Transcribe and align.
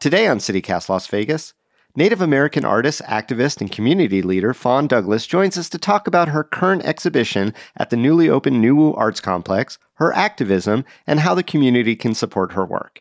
Today 0.00 0.26
on 0.26 0.38
CityCast 0.38 0.88
Las 0.88 1.06
Vegas, 1.08 1.52
Native 1.94 2.22
American 2.22 2.64
artist, 2.64 3.02
activist, 3.02 3.60
and 3.60 3.70
community 3.70 4.22
leader 4.22 4.54
Fawn 4.54 4.86
Douglas 4.86 5.26
joins 5.26 5.58
us 5.58 5.68
to 5.68 5.78
talk 5.78 6.06
about 6.06 6.28
her 6.28 6.42
current 6.42 6.84
exhibition 6.84 7.52
at 7.76 7.90
the 7.90 7.96
newly 7.96 8.30
opened 8.30 8.64
Nuwu 8.64 8.96
Arts 8.96 9.20
Complex, 9.20 9.78
her 9.94 10.12
activism, 10.14 10.86
and 11.06 11.20
how 11.20 11.34
the 11.34 11.42
community 11.42 11.94
can 11.96 12.14
support 12.14 12.52
her 12.52 12.64
work. 12.64 13.00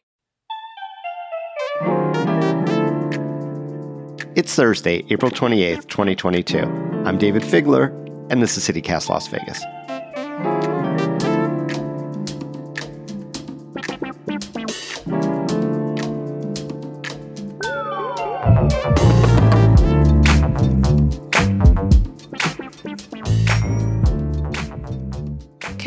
It's 4.36 4.54
Thursday, 4.54 5.06
April 5.10 5.32
28th, 5.32 5.88
2022. 5.88 6.60
I'm 7.06 7.18
David 7.18 7.44
Figler, 7.44 7.92
and 8.30 8.42
this 8.42 8.58
is 8.58 8.68
CityCast 8.68 9.08
Las 9.08 9.28
Vegas. 9.28 9.64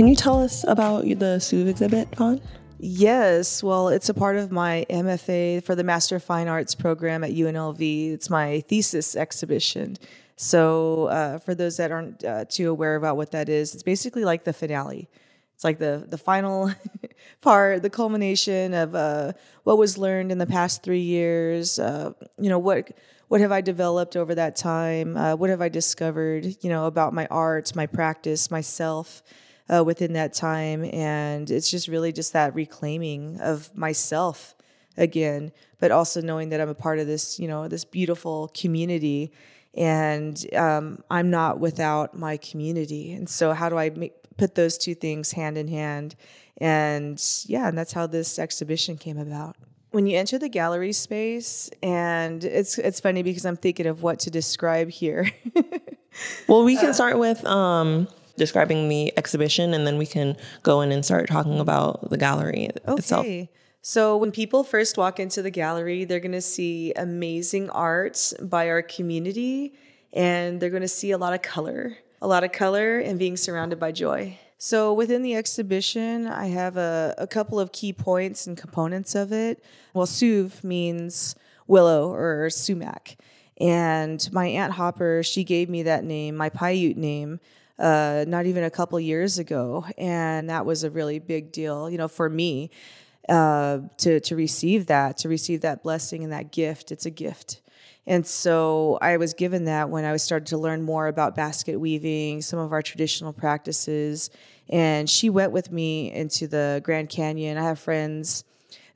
Can 0.02 0.08
you 0.08 0.16
tell 0.16 0.42
us 0.42 0.64
about 0.66 1.04
the 1.04 1.38
SOOV 1.38 1.68
exhibit, 1.68 2.16
Fawn? 2.16 2.40
Yes, 2.80 3.62
well, 3.62 3.88
it's 3.88 4.08
a 4.08 4.14
part 4.14 4.36
of 4.36 4.50
my 4.50 4.84
MFA 4.90 5.62
for 5.62 5.76
the 5.76 5.84
Master 5.84 6.16
of 6.16 6.24
Fine 6.24 6.48
Arts 6.48 6.74
program 6.74 7.22
at 7.22 7.30
UNLV. 7.30 8.12
It's 8.12 8.28
my 8.28 8.62
thesis 8.62 9.14
exhibition. 9.14 9.96
So, 10.34 11.04
uh, 11.04 11.38
for 11.38 11.54
those 11.54 11.76
that 11.76 11.92
aren't 11.92 12.24
uh, 12.24 12.46
too 12.46 12.68
aware 12.68 12.96
about 12.96 13.16
what 13.16 13.30
that 13.30 13.48
is, 13.48 13.74
it's 13.74 13.84
basically 13.84 14.24
like 14.24 14.42
the 14.42 14.52
finale. 14.52 15.08
It's 15.54 15.62
like 15.62 15.78
the 15.78 16.04
the 16.08 16.18
final 16.18 16.72
part, 17.40 17.82
the 17.82 17.90
culmination 17.90 18.74
of 18.74 18.96
uh, 18.96 19.34
what 19.62 19.78
was 19.78 19.98
learned 19.98 20.32
in 20.32 20.38
the 20.38 20.48
past 20.48 20.82
three 20.82 20.98
years. 20.98 21.78
Uh, 21.78 22.12
you 22.40 22.48
know 22.48 22.58
what 22.58 22.90
what 23.28 23.40
have 23.40 23.52
I 23.52 23.60
developed 23.60 24.16
over 24.16 24.34
that 24.34 24.56
time? 24.56 25.16
Uh, 25.16 25.36
what 25.36 25.48
have 25.48 25.60
I 25.60 25.68
discovered? 25.68 26.56
You 26.60 26.70
know 26.70 26.86
about 26.86 27.14
my 27.14 27.28
art, 27.30 27.76
my 27.76 27.86
practice, 27.86 28.50
myself 28.50 29.22
uh, 29.68 29.82
within 29.84 30.12
that 30.14 30.32
time. 30.32 30.84
And 30.92 31.50
it's 31.50 31.70
just 31.70 31.88
really 31.88 32.12
just 32.12 32.32
that 32.32 32.54
reclaiming 32.54 33.40
of 33.40 33.74
myself 33.76 34.54
again, 34.96 35.52
but 35.78 35.90
also 35.90 36.20
knowing 36.20 36.50
that 36.50 36.60
I'm 36.60 36.68
a 36.68 36.74
part 36.74 36.98
of 36.98 37.06
this, 37.06 37.38
you 37.38 37.48
know, 37.48 37.68
this 37.68 37.84
beautiful 37.84 38.50
community. 38.54 39.32
And 39.74 40.44
um, 40.54 41.02
I'm 41.10 41.30
not 41.30 41.58
without 41.58 42.16
my 42.16 42.36
community. 42.36 43.12
And 43.12 43.28
so, 43.28 43.54
how 43.54 43.70
do 43.70 43.78
I 43.78 43.88
make, 43.88 44.12
put 44.36 44.54
those 44.54 44.76
two 44.76 44.94
things 44.94 45.32
hand 45.32 45.56
in 45.56 45.68
hand? 45.68 46.14
And 46.58 47.22
yeah, 47.46 47.68
and 47.68 47.78
that's 47.78 47.94
how 47.94 48.06
this 48.06 48.38
exhibition 48.38 48.98
came 48.98 49.16
about 49.16 49.56
when 49.92 50.06
you 50.06 50.16
enter 50.16 50.38
the 50.38 50.48
gallery 50.48 50.92
space 50.92 51.70
and 51.82 52.44
it's 52.44 52.78
it's 52.78 52.98
funny 52.98 53.22
because 53.22 53.44
i'm 53.44 53.56
thinking 53.56 53.86
of 53.86 54.02
what 54.02 54.18
to 54.18 54.30
describe 54.30 54.90
here 54.90 55.30
well 56.48 56.64
we 56.64 56.76
can 56.76 56.92
start 56.92 57.18
with 57.18 57.44
um 57.44 58.08
describing 58.42 58.88
the 58.88 59.16
exhibition, 59.16 59.72
and 59.72 59.86
then 59.86 59.98
we 59.98 60.06
can 60.06 60.36
go 60.64 60.80
in 60.80 60.90
and 60.90 61.04
start 61.04 61.28
talking 61.28 61.60
about 61.60 62.10
the 62.10 62.18
gallery 62.18 62.70
okay. 62.88 62.98
itself. 62.98 63.26
So, 63.82 64.16
when 64.16 64.32
people 64.32 64.64
first 64.64 64.98
walk 64.98 65.20
into 65.20 65.42
the 65.42 65.50
gallery, 65.50 66.04
they're 66.04 66.26
going 66.28 66.32
to 66.32 66.48
see 66.56 66.92
amazing 66.94 67.70
art 67.70 68.32
by 68.42 68.68
our 68.68 68.82
community, 68.82 69.74
and 70.12 70.60
they're 70.60 70.70
going 70.70 70.88
to 70.90 70.96
see 71.00 71.12
a 71.12 71.18
lot 71.18 71.34
of 71.34 71.42
color, 71.42 71.98
a 72.20 72.26
lot 72.26 72.42
of 72.42 72.50
color, 72.50 72.98
and 72.98 73.16
being 73.16 73.36
surrounded 73.36 73.78
by 73.78 73.92
joy. 73.92 74.38
So, 74.58 74.92
within 74.92 75.22
the 75.22 75.36
exhibition, 75.36 76.26
I 76.26 76.46
have 76.48 76.76
a, 76.76 77.14
a 77.18 77.28
couple 77.28 77.60
of 77.60 77.70
key 77.70 77.92
points 77.92 78.46
and 78.48 78.56
components 78.56 79.14
of 79.14 79.32
it. 79.32 79.62
Well, 79.94 80.06
Soov 80.06 80.64
means 80.64 81.36
willow 81.68 82.12
or 82.12 82.50
sumac. 82.50 83.16
And 83.60 84.28
my 84.32 84.46
Aunt 84.46 84.72
Hopper, 84.72 85.22
she 85.22 85.44
gave 85.44 85.68
me 85.68 85.84
that 85.84 86.04
name, 86.04 86.36
my 86.36 86.48
Paiute 86.48 86.96
name, 86.96 87.38
uh, 87.82 88.24
not 88.28 88.46
even 88.46 88.64
a 88.64 88.70
couple 88.70 88.98
years 89.00 89.38
ago, 89.38 89.84
and 89.98 90.48
that 90.48 90.64
was 90.64 90.84
a 90.84 90.90
really 90.90 91.18
big 91.18 91.52
deal, 91.52 91.90
you 91.90 91.98
know, 91.98 92.08
for 92.08 92.30
me 92.30 92.70
uh, 93.28 93.80
to 93.98 94.20
to 94.20 94.36
receive 94.36 94.86
that, 94.86 95.18
to 95.18 95.28
receive 95.28 95.60
that 95.62 95.82
blessing 95.82 96.22
and 96.22 96.32
that 96.32 96.52
gift. 96.52 96.92
It's 96.92 97.06
a 97.06 97.10
gift. 97.10 97.60
And 98.06 98.26
so 98.26 98.98
I 99.00 99.16
was 99.16 99.32
given 99.34 99.64
that 99.66 99.90
when 99.90 100.04
I 100.04 100.16
started 100.16 100.46
to 100.46 100.58
learn 100.58 100.82
more 100.82 101.06
about 101.06 101.36
basket 101.36 101.78
weaving, 101.78 102.42
some 102.42 102.58
of 102.58 102.72
our 102.72 102.82
traditional 102.82 103.32
practices. 103.32 104.30
And 104.68 105.08
she 105.08 105.30
went 105.30 105.52
with 105.52 105.70
me 105.70 106.12
into 106.12 106.48
the 106.48 106.80
Grand 106.84 107.10
Canyon. 107.10 107.58
I 107.58 107.62
have 107.62 107.78
friends 107.78 108.44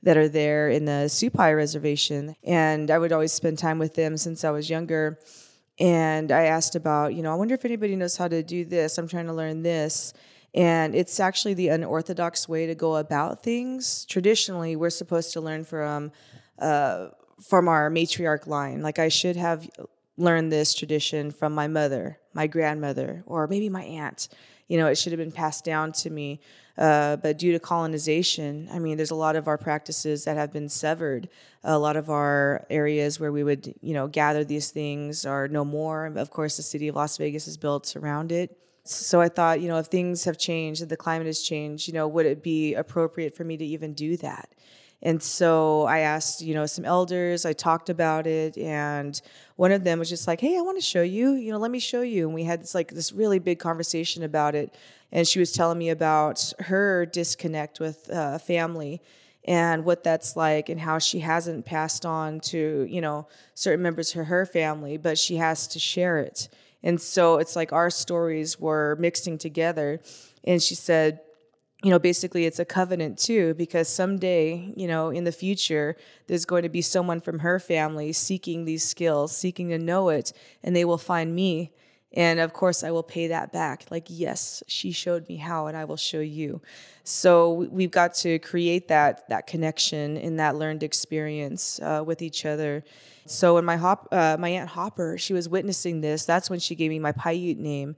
that 0.03 0.17
are 0.17 0.27
there 0.27 0.69
in 0.69 0.85
the 0.85 1.09
Supai 1.09 1.55
Reservation, 1.55 2.35
and 2.43 2.89
I 2.91 2.97
would 2.97 3.11
always 3.11 3.33
spend 3.33 3.57
time 3.57 3.79
with 3.79 3.95
them 3.95 4.15
since 4.17 4.43
I 4.43 4.51
was 4.51 4.69
younger 4.69 5.19
and 5.79 6.31
I 6.31 6.43
asked 6.43 6.75
about, 6.75 7.13
you 7.13 7.21
know, 7.21 7.31
I 7.31 7.35
wonder 7.35 7.53
if 7.53 7.65
anybody 7.65 7.95
knows 7.95 8.17
how 8.17 8.27
to 8.27 8.41
do 8.41 8.65
this. 8.65 8.97
I'm 8.97 9.07
trying 9.07 9.27
to 9.27 9.33
learn 9.33 9.61
this. 9.61 10.13
And 10.55 10.95
it's 10.95 11.19
actually 11.19 11.53
the 11.53 11.67
unorthodox 11.67 12.49
way 12.49 12.65
to 12.65 12.73
go 12.73 12.95
about 12.95 13.43
things. 13.43 14.05
Traditionally, 14.05 14.75
we're 14.75 14.89
supposed 14.89 15.33
to 15.33 15.41
learn 15.41 15.63
from 15.63 16.11
uh, 16.57 17.09
from 17.47 17.67
our 17.67 17.91
matriarch 17.91 18.47
line. 18.47 18.81
Like 18.81 18.97
I 18.97 19.09
should 19.09 19.35
have 19.35 19.69
learned 20.17 20.51
this 20.51 20.73
tradition 20.73 21.29
from 21.29 21.53
my 21.53 21.67
mother, 21.67 22.17
my 22.33 22.47
grandmother, 22.47 23.23
or 23.27 23.47
maybe 23.47 23.69
my 23.69 23.83
aunt. 23.83 24.29
You 24.67 24.77
know, 24.77 24.87
it 24.87 24.97
should 24.97 25.11
have 25.11 25.19
been 25.19 25.31
passed 25.31 25.63
down 25.63 25.91
to 25.93 26.09
me. 26.09 26.41
Uh, 26.77 27.15
but 27.15 27.39
due 27.39 27.51
to 27.51 27.59
colonization, 27.59 28.69
I 28.71 28.79
mean, 28.79 28.97
there's 28.97 29.11
a 29.11 29.15
lot 29.15 29.35
of 29.35 29.47
our 29.47 29.57
practices 29.57 30.25
that 30.25 30.37
have 30.37 30.53
been 30.53 30.69
severed. 30.69 31.27
A 31.63 31.79
lot 31.79 31.97
of 31.97 32.09
our 32.09 32.65
areas 32.69 33.19
where 33.19 33.31
we 33.31 33.43
would, 33.43 33.73
you 33.81 33.93
know, 33.93 34.07
gather 34.07 34.43
these 34.43 34.69
things 34.69 35.25
are 35.25 35.47
no 35.47 35.65
more. 35.65 36.05
Of 36.05 36.29
course, 36.29 36.57
the 36.57 36.63
city 36.63 36.87
of 36.87 36.95
Las 36.95 37.17
Vegas 37.17 37.47
is 37.47 37.57
built 37.57 37.95
around 37.95 38.31
it. 38.31 38.55
So 38.83 39.19
I 39.19 39.27
thought, 39.27 39.59
you 39.59 39.67
know, 39.67 39.79
if 39.79 39.87
things 39.87 40.23
have 40.25 40.37
changed, 40.37 40.81
if 40.81 40.89
the 40.89 40.95
climate 40.95 41.27
has 41.27 41.41
changed, 41.41 41.87
you 41.87 41.93
know, 41.93 42.07
would 42.07 42.25
it 42.25 42.41
be 42.43 42.73
appropriate 42.75 43.35
for 43.35 43.43
me 43.43 43.57
to 43.57 43.65
even 43.65 43.93
do 43.93 44.15
that? 44.17 44.49
And 45.01 45.21
so 45.21 45.83
I 45.83 45.99
asked, 45.99 46.41
you 46.41 46.55
know, 46.55 46.65
some 46.65 46.83
elders, 46.83 47.45
I 47.45 47.53
talked 47.53 47.89
about 47.89 48.25
it, 48.25 48.57
and 48.57 49.19
one 49.55 49.71
of 49.71 49.83
them 49.83 49.99
was 49.99 50.09
just 50.09 50.27
like, 50.27 50.41
Hey, 50.41 50.57
I 50.57 50.61
want 50.61 50.77
to 50.77 50.83
show 50.83 51.03
you, 51.03 51.33
you 51.33 51.51
know, 51.51 51.59
let 51.59 51.71
me 51.71 51.79
show 51.79 52.01
you. 52.01 52.25
And 52.25 52.33
we 52.33 52.43
had 52.43 52.61
this 52.61 52.73
like 52.73 52.89
this 52.89 53.13
really 53.13 53.39
big 53.39 53.59
conversation 53.59 54.23
about 54.23 54.55
it. 54.55 54.73
And 55.11 55.27
she 55.27 55.39
was 55.39 55.51
telling 55.51 55.77
me 55.77 55.89
about 55.89 56.51
her 56.59 57.05
disconnect 57.05 57.79
with 57.79 58.09
uh, 58.09 58.39
family 58.39 59.01
and 59.45 59.85
what 59.85 60.03
that's 60.03 60.35
like 60.35 60.67
and 60.67 60.81
how 60.81 60.99
she 60.99 61.19
hasn't 61.19 61.65
passed 61.65 62.05
on 62.05 62.39
to, 62.41 62.85
you 62.89 62.99
know, 62.99 63.27
certain 63.53 63.81
members 63.81 64.13
of 64.15 64.27
her 64.27 64.45
family, 64.45 64.97
but 64.97 65.17
she 65.17 65.37
has 65.37 65.67
to 65.67 65.79
share 65.79 66.17
it. 66.17 66.49
And 66.83 66.99
so 66.99 67.37
it's 67.37 67.55
like 67.55 67.71
our 67.71 67.89
stories 67.89 68.59
were 68.59 68.97
mixing 68.99 69.37
together. 69.37 70.01
And 70.43 70.61
she 70.61 70.75
said, 70.75 71.21
you 71.87 71.91
know, 71.91 71.99
basically 71.99 72.45
it's 72.45 72.59
a 72.59 72.65
covenant 72.65 73.17
too, 73.17 73.53
because 73.53 73.87
someday, 73.87 74.73
you 74.75 74.89
know, 74.89 75.09
in 75.09 75.23
the 75.23 75.31
future, 75.31 75.95
there's 76.27 76.43
going 76.43 76.63
to 76.63 76.69
be 76.69 76.81
someone 76.81 77.21
from 77.21 77.39
her 77.39 77.59
family 77.59 78.11
seeking 78.11 78.65
these 78.65 78.83
skills, 78.83 79.33
seeking 79.33 79.69
to 79.69 79.77
know 79.77 80.09
it, 80.09 80.33
and 80.63 80.75
they 80.75 80.83
will 80.83 80.97
find 80.97 81.33
me. 81.33 81.71
And 82.11 82.41
of 82.41 82.51
course, 82.51 82.83
I 82.83 82.91
will 82.91 83.03
pay 83.03 83.27
that 83.27 83.53
back. 83.53 83.85
Like, 83.89 84.07
yes, 84.09 84.63
she 84.67 84.91
showed 84.91 85.29
me 85.29 85.37
how, 85.37 85.67
and 85.67 85.77
I 85.77 85.85
will 85.85 85.95
show 85.95 86.19
you. 86.19 86.61
So 87.05 87.53
we've 87.71 87.89
got 87.89 88.13
to 88.15 88.37
create 88.39 88.89
that 88.89 89.29
that 89.29 89.47
connection 89.47 90.17
in 90.17 90.35
that 90.35 90.57
learned 90.57 90.83
experience 90.83 91.79
uh, 91.79 92.03
with 92.05 92.21
each 92.21 92.45
other. 92.45 92.83
So 93.27 93.53
when 93.53 93.63
my 93.63 93.77
hop, 93.77 94.09
uh, 94.11 94.35
my 94.37 94.49
aunt 94.49 94.71
Hopper, 94.71 95.17
she 95.17 95.31
was 95.31 95.47
witnessing 95.47 96.01
this. 96.01 96.25
That's 96.25 96.49
when 96.49 96.59
she 96.59 96.75
gave 96.75 96.89
me 96.89 96.99
my 96.99 97.13
Paiute 97.13 97.59
name, 97.59 97.95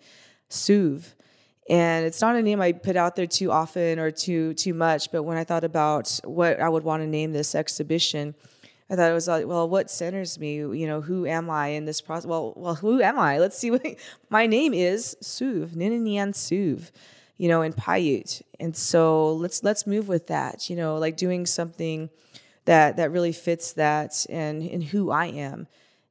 Soov 0.48 1.16
and 1.70 2.06
it's 2.06 2.20
not 2.20 2.36
a 2.36 2.42
name 2.42 2.60
I 2.62 2.72
put 2.72 2.96
out 2.96 3.16
there 3.16 3.28
too 3.28 3.52
often 3.52 4.00
or 4.00 4.10
too 4.10 4.56
too 4.56 4.74
much. 4.74 5.12
But 5.12 5.24
when 5.24 5.38
I 5.38 5.44
thought 5.44 5.64
about 5.64 6.20
what 6.24 6.60
I 6.60 6.68
would 6.68 6.84
want 6.84 7.04
to 7.04 7.08
name 7.08 7.32
this 7.32 7.54
exhibition, 7.54 8.34
I 8.90 8.96
thought 8.96 9.12
it 9.12 9.14
was 9.14 9.28
like, 9.28 9.46
well, 9.46 9.70
what 9.70 9.92
centers 9.92 10.40
me? 10.40 10.56
You 10.56 10.88
know, 10.88 11.02
who 11.02 11.28
am 11.28 11.50
I 11.50 11.68
in 11.68 11.86
this 11.86 12.02
process? 12.02 12.26
Well, 12.26 12.54
well, 12.56 12.76
who 12.76 13.02
am 13.02 13.20
I? 13.20 13.38
Let's 13.38 13.58
see 13.58 13.70
what 13.70 13.86
my 14.30 14.48
name 14.48 14.74
is. 14.74 15.16
Soov 15.22 15.70
Nininian 15.70 16.34
Soov, 16.34 16.90
you 17.38 17.48
know, 17.48 17.62
in 17.62 17.74
Paiute. 17.74 18.42
And 18.60 18.76
so 18.76 19.34
let's 19.34 19.64
let's 19.64 19.86
move 19.86 20.08
with 20.08 20.28
that. 20.28 20.72
You 20.72 20.76
know, 20.76 20.98
like 20.98 21.18
doing 21.18 21.46
something 21.46 22.10
that 22.66 22.98
that 22.98 23.12
really 23.12 23.32
fits 23.32 23.74
that 23.74 24.26
and 24.28 24.64
and 24.64 24.84
who 24.84 25.12
I 25.12 25.28
am 25.28 25.68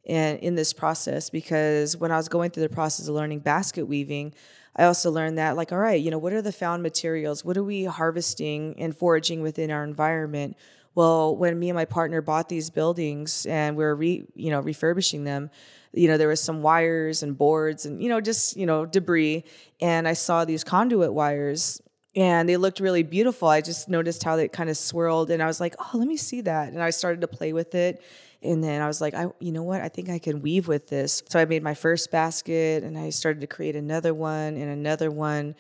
and 0.07 0.39
in 0.39 0.55
this 0.55 0.73
process 0.73 1.31
because 1.31 1.97
when 1.97 2.11
I 2.11 2.17
was 2.17 2.29
going 2.29 2.51
through 2.51 2.63
the 2.63 2.69
process 2.69 3.09
of 3.09 3.15
learning 3.15 3.41
basket 3.41 3.87
weaving, 3.87 4.35
I 4.77 4.85
also 4.85 5.11
learned 5.11 5.39
that, 5.39 5.57
like, 5.57 5.73
all 5.73 5.79
right, 5.79 6.01
you 6.01 6.11
know, 6.11 6.19
what 6.19 6.33
are 6.33 6.43
the 6.43 6.53
found 6.53 6.83
materials? 6.83 7.45
What 7.45 7.57
are 7.57 7.65
we 7.65 7.85
harvesting 7.85 8.75
and 8.79 8.97
foraging 8.97 9.43
within 9.43 9.71
our 9.71 9.85
environment? 9.85 10.57
Well, 10.95 11.37
when 11.37 11.59
me 11.59 11.69
and 11.69 11.77
my 11.77 11.85
partner 11.85 12.21
bought 12.21 12.49
these 12.49 12.71
buildings 12.71 13.47
and 13.47 13.77
we 13.77 13.85
were, 13.85 13.95
re, 13.95 14.25
you 14.35 14.51
know, 14.51 14.61
refurbishing 14.61 15.25
them, 15.25 15.51
you 15.93 16.09
know, 16.09 16.17
there 16.17 16.29
was 16.29 16.41
some 16.41 16.63
wires 16.63 17.23
and 17.23 17.37
boards 17.37 17.87
and, 17.87 18.03
you 18.03 18.09
know, 18.09 18.21
just, 18.21 18.57
you 18.57 18.67
know, 18.67 18.85
debris. 18.85 19.45
And 19.81 20.07
I 20.09 20.13
saw 20.13 20.45
these 20.45 20.65
conduit 20.65 21.13
wires 21.13 21.81
and 22.17 22.49
they 22.49 22.57
looked 22.57 22.81
really 22.81 23.03
beautiful. 23.03 23.49
I 23.49 23.61
just 23.61 23.89
noticed 23.89 24.25
how 24.25 24.35
they 24.37 24.49
kind 24.49 24.69
of 24.71 24.77
swirled, 24.77 25.31
and 25.31 25.43
I 25.43 25.47
was 25.47 25.61
like, 25.61 25.77
"Oh, 25.79 25.99
let 25.99 26.09
me 26.09 26.17
see 26.17 26.41
that." 26.41 26.73
And 26.73 26.83
I 26.83 26.91
started 26.91 27.21
to 27.21 27.29
play 27.29 27.53
with 27.53 27.75
it, 27.75 28.03
and 28.43 28.63
then 28.63 28.81
I 28.81 28.87
was 28.87 29.01
like, 29.01 29.15
"I, 29.15 29.27
you 29.41 29.53
know 29.53 29.63
what? 29.63 29.81
I 29.81 29.89
think 29.89 30.09
I 30.09 30.19
can 30.19 30.43
weave 30.43 30.69
with 30.69 30.89
this." 30.89 31.23
So 31.29 31.39
I 31.39 31.45
made 31.45 31.63
my 31.63 31.75
first 31.75 32.11
basket, 32.11 32.85
and 32.85 32.99
I 32.99 33.11
started 33.11 33.41
to 33.41 33.47
create 33.47 33.77
another 33.77 34.15
one 34.15 34.57
and 34.57 34.71
another 34.71 35.11
one, 35.11 35.55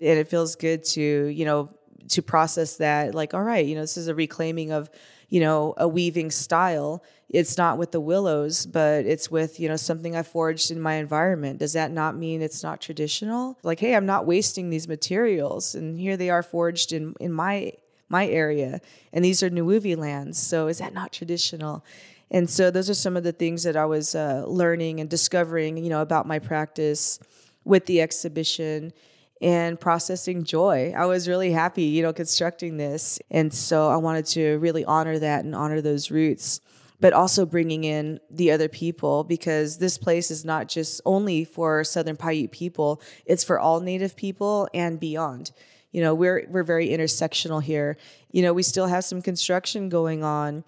and 0.00 0.18
it 0.18 0.28
feels 0.28 0.56
good 0.56 0.84
to, 0.84 1.00
you 1.00 1.44
know, 1.44 1.70
to 2.10 2.22
process 2.22 2.76
that. 2.76 3.14
Like, 3.14 3.34
all 3.34 3.42
right, 3.42 3.64
you 3.64 3.74
know, 3.74 3.80
this 3.82 3.96
is 3.96 4.08
a 4.08 4.14
reclaiming 4.14 4.72
of 4.72 4.90
you 5.34 5.40
know, 5.40 5.74
a 5.78 5.88
weaving 5.88 6.30
style. 6.30 7.02
It's 7.28 7.58
not 7.58 7.76
with 7.76 7.90
the 7.90 7.98
willows, 7.98 8.66
but 8.66 9.04
it's 9.04 9.32
with, 9.32 9.58
you 9.58 9.68
know, 9.68 9.74
something 9.74 10.14
I 10.14 10.22
forged 10.22 10.70
in 10.70 10.80
my 10.80 10.94
environment. 10.94 11.58
Does 11.58 11.72
that 11.72 11.90
not 11.90 12.16
mean 12.16 12.40
it's 12.40 12.62
not 12.62 12.80
traditional? 12.80 13.58
Like, 13.64 13.80
hey, 13.80 13.96
I'm 13.96 14.06
not 14.06 14.26
wasting 14.26 14.70
these 14.70 14.86
materials 14.86 15.74
and 15.74 15.98
here 15.98 16.16
they 16.16 16.30
are 16.30 16.44
forged 16.44 16.92
in 16.92 17.14
in 17.18 17.32
my 17.32 17.72
my 18.08 18.28
area 18.28 18.80
and 19.12 19.24
these 19.24 19.42
are 19.42 19.50
Nuwuvi 19.50 19.96
lands. 19.96 20.38
So 20.38 20.68
is 20.68 20.78
that 20.78 20.94
not 20.94 21.12
traditional? 21.12 21.84
And 22.30 22.48
so 22.48 22.70
those 22.70 22.90
are 22.90 22.94
some 22.94 23.16
of 23.16 23.22
the 23.22 23.32
things 23.32 23.62
that 23.64 23.76
I 23.76 23.84
was 23.84 24.14
uh, 24.14 24.44
learning 24.46 25.00
and 25.00 25.08
discovering, 25.08 25.76
you 25.76 25.90
know, 25.90 26.02
about 26.02 26.26
my 26.26 26.38
practice 26.38 27.18
with 27.64 27.86
the 27.86 28.00
exhibition 28.00 28.92
and 29.40 29.78
processing 29.78 30.44
joy. 30.44 30.94
I 30.96 31.06
was 31.06 31.28
really 31.28 31.52
happy, 31.52 31.84
you 31.84 32.02
know, 32.02 32.12
constructing 32.12 32.76
this. 32.76 33.18
And 33.30 33.52
so 33.52 33.88
I 33.88 33.96
wanted 33.96 34.26
to 34.26 34.58
really 34.58 34.84
honor 34.84 35.18
that 35.18 35.44
and 35.44 35.54
honor 35.54 35.80
those 35.80 36.10
roots, 36.10 36.60
but 37.00 37.12
also 37.12 37.44
bringing 37.44 37.84
in 37.84 38.20
the 38.30 38.52
other 38.52 38.68
people 38.68 39.24
because 39.24 39.78
this 39.78 39.98
place 39.98 40.30
is 40.30 40.44
not 40.44 40.68
just 40.68 41.00
only 41.04 41.44
for 41.44 41.84
Southern 41.84 42.16
Paiute 42.16 42.52
people, 42.52 43.02
it's 43.26 43.44
for 43.44 43.58
all 43.58 43.80
Native 43.80 44.16
people 44.16 44.68
and 44.72 44.98
beyond. 44.98 45.50
You 45.92 46.00
know, 46.00 46.14
we're 46.14 46.46
we're 46.48 46.64
very 46.64 46.88
intersectional 46.88 47.62
here. 47.62 47.96
You 48.32 48.42
know, 48.42 48.52
we 48.52 48.64
still 48.64 48.86
have 48.86 49.04
some 49.04 49.22
construction 49.22 49.88
going 49.88 50.24
on 50.24 50.64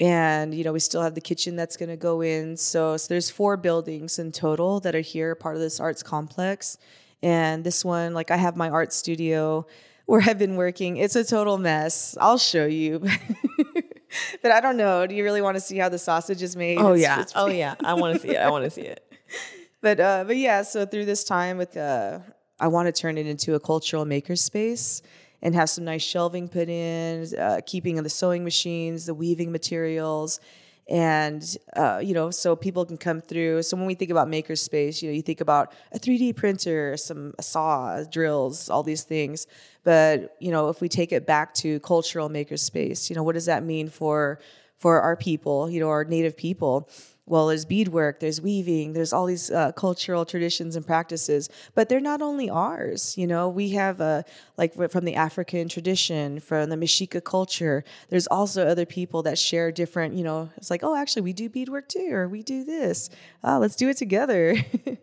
and 0.00 0.54
you 0.54 0.64
know 0.64 0.72
we 0.72 0.80
still 0.80 1.02
have 1.02 1.14
the 1.14 1.20
kitchen 1.20 1.54
that's 1.54 1.76
going 1.76 1.88
to 1.88 1.96
go 1.96 2.22
in 2.22 2.56
so, 2.56 2.96
so 2.96 3.08
there's 3.08 3.30
four 3.30 3.56
buildings 3.56 4.18
in 4.18 4.32
total 4.32 4.80
that 4.80 4.94
are 4.94 5.00
here 5.00 5.34
part 5.34 5.54
of 5.54 5.60
this 5.60 5.78
arts 5.80 6.02
complex 6.02 6.78
and 7.22 7.62
this 7.62 7.84
one, 7.84 8.14
like 8.14 8.30
I 8.30 8.36
have 8.36 8.56
my 8.56 8.68
art 8.68 8.92
studio 8.92 9.66
where 10.06 10.20
I've 10.26 10.38
been 10.38 10.56
working. 10.56 10.96
It's 10.96 11.16
a 11.16 11.24
total 11.24 11.58
mess. 11.58 12.16
I'll 12.20 12.38
show 12.38 12.66
you. 12.66 12.98
but 14.42 14.50
I 14.50 14.60
don't 14.60 14.76
know. 14.76 15.06
Do 15.06 15.14
you 15.14 15.24
really 15.24 15.42
want 15.42 15.56
to 15.56 15.60
see 15.60 15.78
how 15.78 15.88
the 15.88 15.98
sausage 15.98 16.42
is 16.42 16.56
made? 16.56 16.78
Oh 16.78 16.92
it's, 16.92 17.02
yeah. 17.02 17.20
It's 17.20 17.32
oh 17.36 17.46
yeah. 17.46 17.76
I 17.84 17.94
want 17.94 18.16
to 18.16 18.20
see 18.20 18.34
it. 18.34 18.38
I 18.38 18.50
want 18.50 18.64
to 18.64 18.70
see 18.70 18.82
it. 18.82 19.04
but 19.80 20.00
uh, 20.00 20.24
but 20.26 20.36
yeah. 20.36 20.62
So 20.62 20.84
through 20.84 21.04
this 21.04 21.24
time 21.24 21.58
with 21.58 21.76
uh, 21.76 22.18
I 22.58 22.68
want 22.68 22.86
to 22.86 22.92
turn 22.92 23.18
it 23.18 23.26
into 23.26 23.54
a 23.54 23.60
cultural 23.60 24.04
makerspace 24.04 25.02
and 25.42 25.54
have 25.54 25.68
some 25.68 25.84
nice 25.84 26.02
shelving 26.02 26.48
put 26.48 26.68
in, 26.68 27.26
uh, 27.38 27.60
keeping 27.66 28.00
the 28.02 28.08
sewing 28.08 28.44
machines, 28.44 29.06
the 29.06 29.14
weaving 29.14 29.50
materials, 29.50 30.40
and 30.88 31.56
uh, 31.76 32.00
you 32.02 32.12
know 32.12 32.30
so 32.30 32.56
people 32.56 32.84
can 32.84 32.96
come 32.96 33.20
through. 33.20 33.62
So 33.62 33.76
when 33.76 33.86
we 33.86 33.94
think 33.94 34.10
about 34.10 34.28
makerspace 34.28 35.00
you 35.00 35.08
know 35.08 35.14
you 35.14 35.22
think 35.22 35.40
about 35.40 35.72
a 35.92 35.98
3d 35.98 36.36
printer 36.36 36.96
some 36.96 37.34
a 37.38 37.42
saw 37.42 38.02
drills 38.04 38.68
all 38.68 38.82
these 38.82 39.02
things. 39.04 39.46
But 39.84 40.36
you 40.40 40.50
know 40.50 40.68
if 40.68 40.80
we 40.80 40.88
take 40.88 41.12
it 41.12 41.26
back 41.26 41.54
to 41.54 41.80
cultural 41.80 42.28
makerspace 42.28 43.08
you 43.08 43.16
know 43.16 43.22
what 43.22 43.34
does 43.34 43.46
that 43.46 43.62
mean 43.64 43.88
for 43.88 44.40
for 44.78 45.00
our 45.00 45.16
people 45.16 45.70
you 45.70 45.80
know 45.80 45.88
our 45.88 46.04
native 46.04 46.36
people 46.36 46.88
well 47.26 47.46
there's 47.46 47.64
beadwork 47.64 48.20
there's 48.20 48.40
weaving 48.40 48.92
there's 48.92 49.12
all 49.12 49.26
these 49.26 49.50
uh, 49.50 49.72
cultural 49.72 50.24
traditions 50.24 50.76
and 50.76 50.86
practices 50.86 51.48
but 51.74 51.88
they're 51.88 52.00
not 52.00 52.20
only 52.20 52.50
ours 52.50 53.16
you 53.16 53.26
know? 53.26 53.48
We 53.48 53.70
have 53.70 54.00
a 54.00 54.24
like 54.56 54.74
from 54.90 55.04
the 55.04 55.14
african 55.14 55.68
tradition 55.68 56.40
from 56.40 56.70
the 56.70 56.76
Mexica 56.76 57.22
culture. 57.22 57.84
There's 58.08 58.26
also 58.26 58.66
other 58.66 58.86
people 58.86 59.22
that 59.22 59.38
share 59.38 59.70
different 59.72 60.14
you 60.14 60.24
know? 60.24 60.50
It's 60.56 60.70
like 60.70 60.82
oh 60.82 60.96
actually 60.96 61.22
we 61.22 61.32
do 61.32 61.48
beadwork 61.48 61.88
too 61.88 62.10
or 62.12 62.28
we 62.28 62.42
do 62.42 62.64
this. 62.64 63.10
Oh, 63.44 63.58
let's 63.58 63.76
do 63.76 63.88
it 63.88 63.96
together. 63.96 64.56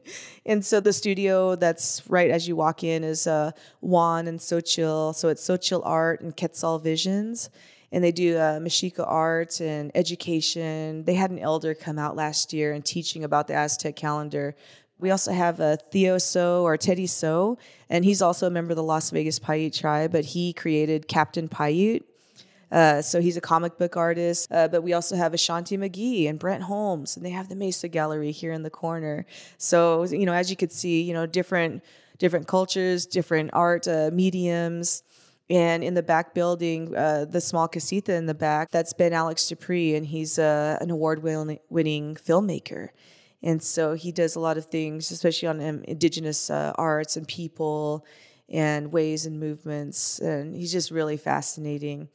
And 0.45 0.65
so 0.65 0.79
the 0.79 0.93
studio 0.93 1.55
that's 1.55 2.01
right 2.09 2.31
as 2.31 2.47
you 2.47 2.55
walk 2.55 2.83
in 2.83 3.03
is 3.03 3.27
uh, 3.27 3.51
juan 3.81 4.27
and 4.27 4.39
Xochitl 4.39 5.13
so 5.13 5.27
it's 5.27 5.45
Xochitl 5.47 5.81
art 5.85 6.21
and 6.21 6.35
quetzal 6.35 6.79
visions 6.79 7.49
and 7.91 8.03
they 8.03 8.11
do 8.11 8.37
uh, 8.37 8.59
Mexica 8.59 9.05
art 9.07 9.59
and 9.61 9.91
education. 9.95 11.03
They 11.03 11.15
had 11.15 11.31
an 11.31 11.39
elder 11.39 11.73
come 11.73 11.97
out 11.97 12.15
last 12.15 12.53
year 12.53 12.73
and 12.73 12.85
teaching 12.85 13.23
about 13.23 13.47
the 13.47 13.55
Aztec 13.55 13.95
calendar. 13.95 14.55
We 14.99 15.11
also 15.11 15.31
have 15.31 15.59
uh, 15.61 15.77
Theo 15.91 16.17
Tso 16.17 16.63
or 16.63 16.75
Teddy 16.77 17.07
Tso, 17.07 17.57
and 17.89 18.03
he's 18.03 18.21
also 18.21 18.47
a 18.47 18.49
member 18.49 18.73
of 18.73 18.75
the 18.75 18.83
Las 18.83 19.11
Vegas 19.11 19.39
Paiute 19.39 19.73
tribe, 19.73 20.11
but 20.11 20.25
he 20.25 20.51
created 20.53 21.07
Captain 21.07 21.47
Paiute. 21.47 22.03
Uh, 22.71 23.01
so 23.01 23.19
he's 23.19 23.37
a 23.37 23.41
comic 23.41 23.77
book 23.77 23.97
artist, 23.97 24.47
uh, 24.51 24.67
but 24.67 24.83
we 24.83 24.93
also 24.93 25.15
have 25.15 25.33
Ashanti 25.33 25.75
McGee 25.77 26.29
and 26.29 26.37
Brent 26.37 26.63
Holmes, 26.63 27.17
and 27.17 27.25
they 27.25 27.31
have 27.31 27.49
the 27.49 27.55
Mesa 27.55 27.87
Gallery 27.87 28.31
here 28.31 28.51
in 28.51 28.61
the 28.61 28.69
corner. 28.69 29.25
So 29.57 30.03
you 30.03 30.25
know, 30.25 30.33
as 30.33 30.51
you 30.51 30.55
could 30.55 30.71
see, 30.71 31.01
you 31.01 31.13
know, 31.13 31.25
different 31.25 31.83
different 32.19 32.47
cultures, 32.47 33.05
different 33.05 33.49
art 33.53 33.87
uh, 33.87 34.11
mediums, 34.13 35.01
and 35.49 35.83
in 35.83 35.95
the 35.95 36.03
back 36.03 36.35
building, 36.35 36.95
uh, 36.95 37.25
the 37.25 37.41
small 37.41 37.67
casita 37.67 38.13
in 38.13 38.27
the 38.27 38.35
back, 38.35 38.69
that's 38.69 38.93
Ben 38.93 39.13
Alex 39.13 39.43
Dupris, 39.43 39.97
and 39.97 40.05
he's 40.05 40.37
uh, 40.37 40.77
an 40.79 40.91
award 40.91 41.23
winning 41.23 42.15
filmmaker. 42.15 42.89
And 43.41 43.63
so 43.63 43.93
he 43.93 44.11
does 44.11 44.35
a 44.35 44.39
lot 44.39 44.57
of 44.57 44.65
things, 44.65 45.11
especially 45.11 45.47
on 45.47 45.61
um, 45.61 45.83
indigenous 45.83 46.49
uh, 46.49 46.73
arts 46.75 47.17
and 47.17 47.27
people 47.27 48.05
and 48.47 48.91
ways 48.91 49.25
and 49.25 49.39
movements. 49.39 50.19
And 50.19 50.55
he's 50.55 50.71
just 50.71 50.91
really 50.91 51.17
fascinating. 51.17 52.09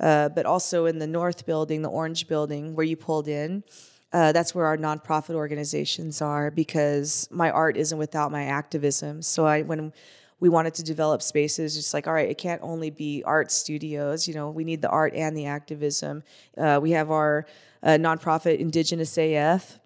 Uh, 0.00 0.28
but 0.28 0.46
also 0.46 0.86
in 0.86 0.98
the 0.98 1.06
North 1.06 1.44
building, 1.44 1.82
the 1.82 1.90
Orange 1.90 2.28
building, 2.28 2.74
where 2.76 2.86
you 2.86 2.96
pulled 2.96 3.26
in, 3.26 3.64
uh, 4.12 4.32
that's 4.32 4.54
where 4.54 4.64
our 4.64 4.76
nonprofit 4.76 5.34
organizations 5.34 6.22
are 6.22 6.50
because 6.50 7.28
my 7.30 7.50
art 7.50 7.76
isn't 7.76 7.98
without 7.98 8.30
my 8.30 8.44
activism. 8.44 9.20
So 9.20 9.44
I, 9.44 9.62
when 9.62 9.92
we 10.40 10.48
wanted 10.48 10.74
to 10.74 10.82
develop 10.82 11.22
spaces 11.22 11.74
just 11.74 11.92
like 11.92 12.06
all 12.06 12.12
right 12.12 12.28
it 12.28 12.38
can't 12.38 12.60
only 12.62 12.90
be 12.90 13.22
art 13.24 13.50
studios 13.50 14.28
you 14.28 14.34
know 14.34 14.50
we 14.50 14.64
need 14.64 14.82
the 14.82 14.88
art 14.88 15.14
and 15.14 15.36
the 15.36 15.46
activism. 15.46 16.22
Uh, 16.56 16.78
we 16.80 16.92
have 16.92 17.10
our 17.10 17.46
uh, 17.82 17.90
nonprofit 17.90 18.58
indigenous 18.58 19.16
af 19.18 19.78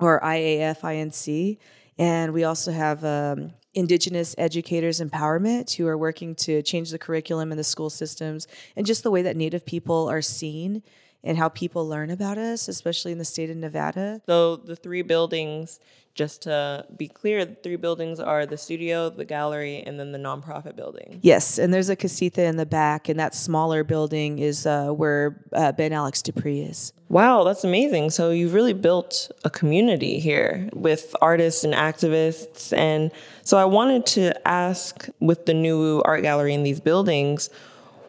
or 0.00 0.20
iaf 0.20 0.80
inc 0.80 1.58
and 1.98 2.32
we 2.32 2.44
also 2.44 2.72
have 2.72 3.04
um, 3.04 3.52
indigenous 3.74 4.34
educators 4.38 5.00
empowerment 5.00 5.74
who 5.76 5.86
are 5.86 5.98
working 5.98 6.34
to 6.34 6.62
change 6.62 6.90
the 6.90 6.98
curriculum 6.98 7.52
in 7.52 7.58
the 7.58 7.64
school 7.64 7.90
systems 7.90 8.46
and 8.76 8.86
just 8.86 9.02
the 9.02 9.10
way 9.10 9.22
that 9.22 9.36
native 9.36 9.64
people 9.64 10.08
are 10.08 10.22
seen 10.22 10.82
and 11.22 11.38
how 11.38 11.48
people 11.48 11.88
learn 11.88 12.10
about 12.10 12.38
us 12.38 12.68
especially 12.68 13.12
in 13.12 13.18
the 13.18 13.24
state 13.24 13.50
of 13.50 13.56
nevada. 13.56 14.20
So 14.26 14.56
the 14.56 14.76
three 14.76 15.02
buildings 15.02 15.80
just 16.14 16.42
to 16.42 16.86
be 16.96 17.08
clear, 17.08 17.44
the 17.44 17.56
three 17.56 17.76
buildings 17.76 18.20
are 18.20 18.46
the 18.46 18.56
studio, 18.56 19.10
the 19.10 19.24
gallery, 19.24 19.82
and 19.84 19.98
then 19.98 20.12
the 20.12 20.18
nonprofit 20.18 20.76
building. 20.76 21.18
Yes, 21.22 21.58
and 21.58 21.74
there's 21.74 21.88
a 21.88 21.96
casita 21.96 22.44
in 22.44 22.56
the 22.56 22.66
back, 22.66 23.08
and 23.08 23.18
that 23.18 23.34
smaller 23.34 23.82
building 23.82 24.38
is 24.38 24.64
uh, 24.64 24.90
where 24.90 25.42
uh, 25.52 25.72
Ben 25.72 25.92
Alex 25.92 26.22
Dupris 26.22 26.70
is. 26.70 26.92
Wow, 27.08 27.44
that's 27.44 27.64
amazing. 27.64 28.10
So 28.10 28.30
you've 28.30 28.54
really 28.54 28.72
built 28.72 29.30
a 29.44 29.50
community 29.50 30.18
here 30.18 30.68
with 30.72 31.14
artists 31.20 31.64
and 31.64 31.74
activists. 31.74 32.76
And 32.76 33.10
so 33.42 33.58
I 33.58 33.64
wanted 33.64 34.06
to 34.06 34.48
ask 34.48 35.08
with 35.20 35.46
the 35.46 35.52
Nuwu 35.52 36.02
art 36.04 36.22
gallery 36.22 36.54
in 36.54 36.62
these 36.62 36.80
buildings, 36.80 37.50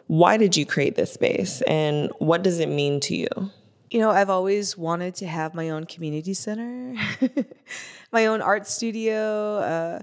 why 0.06 0.36
did 0.36 0.56
you 0.56 0.64
create 0.64 0.94
this 0.94 1.12
space 1.12 1.62
and 1.62 2.10
what 2.18 2.42
does 2.42 2.60
it 2.60 2.68
mean 2.68 3.00
to 3.00 3.16
you? 3.16 3.28
You 3.90 4.00
know, 4.00 4.10
I've 4.10 4.30
always 4.30 4.76
wanted 4.76 5.14
to 5.16 5.26
have 5.26 5.54
my 5.54 5.70
own 5.70 5.84
community 5.84 6.34
center, 6.34 6.94
my 8.12 8.26
own 8.26 8.42
art 8.42 8.66
studio. 8.66 9.58
Uh, 9.58 10.02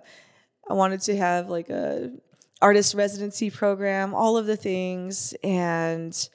I 0.69 0.73
wanted 0.73 1.01
to 1.01 1.17
have 1.17 1.49
like 1.49 1.69
a 1.69 2.11
artist 2.61 2.95
residency 2.95 3.49
program, 3.49 4.13
all 4.13 4.37
of 4.37 4.45
the 4.45 4.55
things, 4.55 5.33
and 5.43 6.29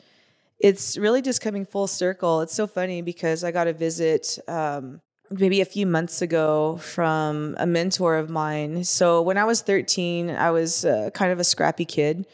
it's 0.61 0.99
really 0.99 1.23
just 1.23 1.41
coming 1.41 1.65
full 1.65 1.87
circle. 1.87 2.43
It's 2.43 2.55
so 2.55 2.67
funny 2.67 3.01
because 3.01 3.45
I 3.45 3.51
got 3.51 3.67
a 3.67 3.73
visit 3.73 4.39
um, 4.47 5.01
maybe 5.31 5.63
a 5.63 5.65
few 5.65 5.87
months 5.87 6.21
ago 6.21 6.77
from 6.77 7.57
a 7.59 7.67
mentor 7.67 8.17
of 8.17 8.29
mine. 8.29 8.85
So 8.85 9.23
when 9.23 9.39
I 9.39 9.45
was 9.45 9.63
13, 9.63 10.31
I 10.31 10.51
was 10.51 10.85
uh, 10.85 11.11
kind 11.15 11.33
of 11.33 11.39
a 11.39 11.45
scrappy 11.45 11.87
kid 11.87 12.27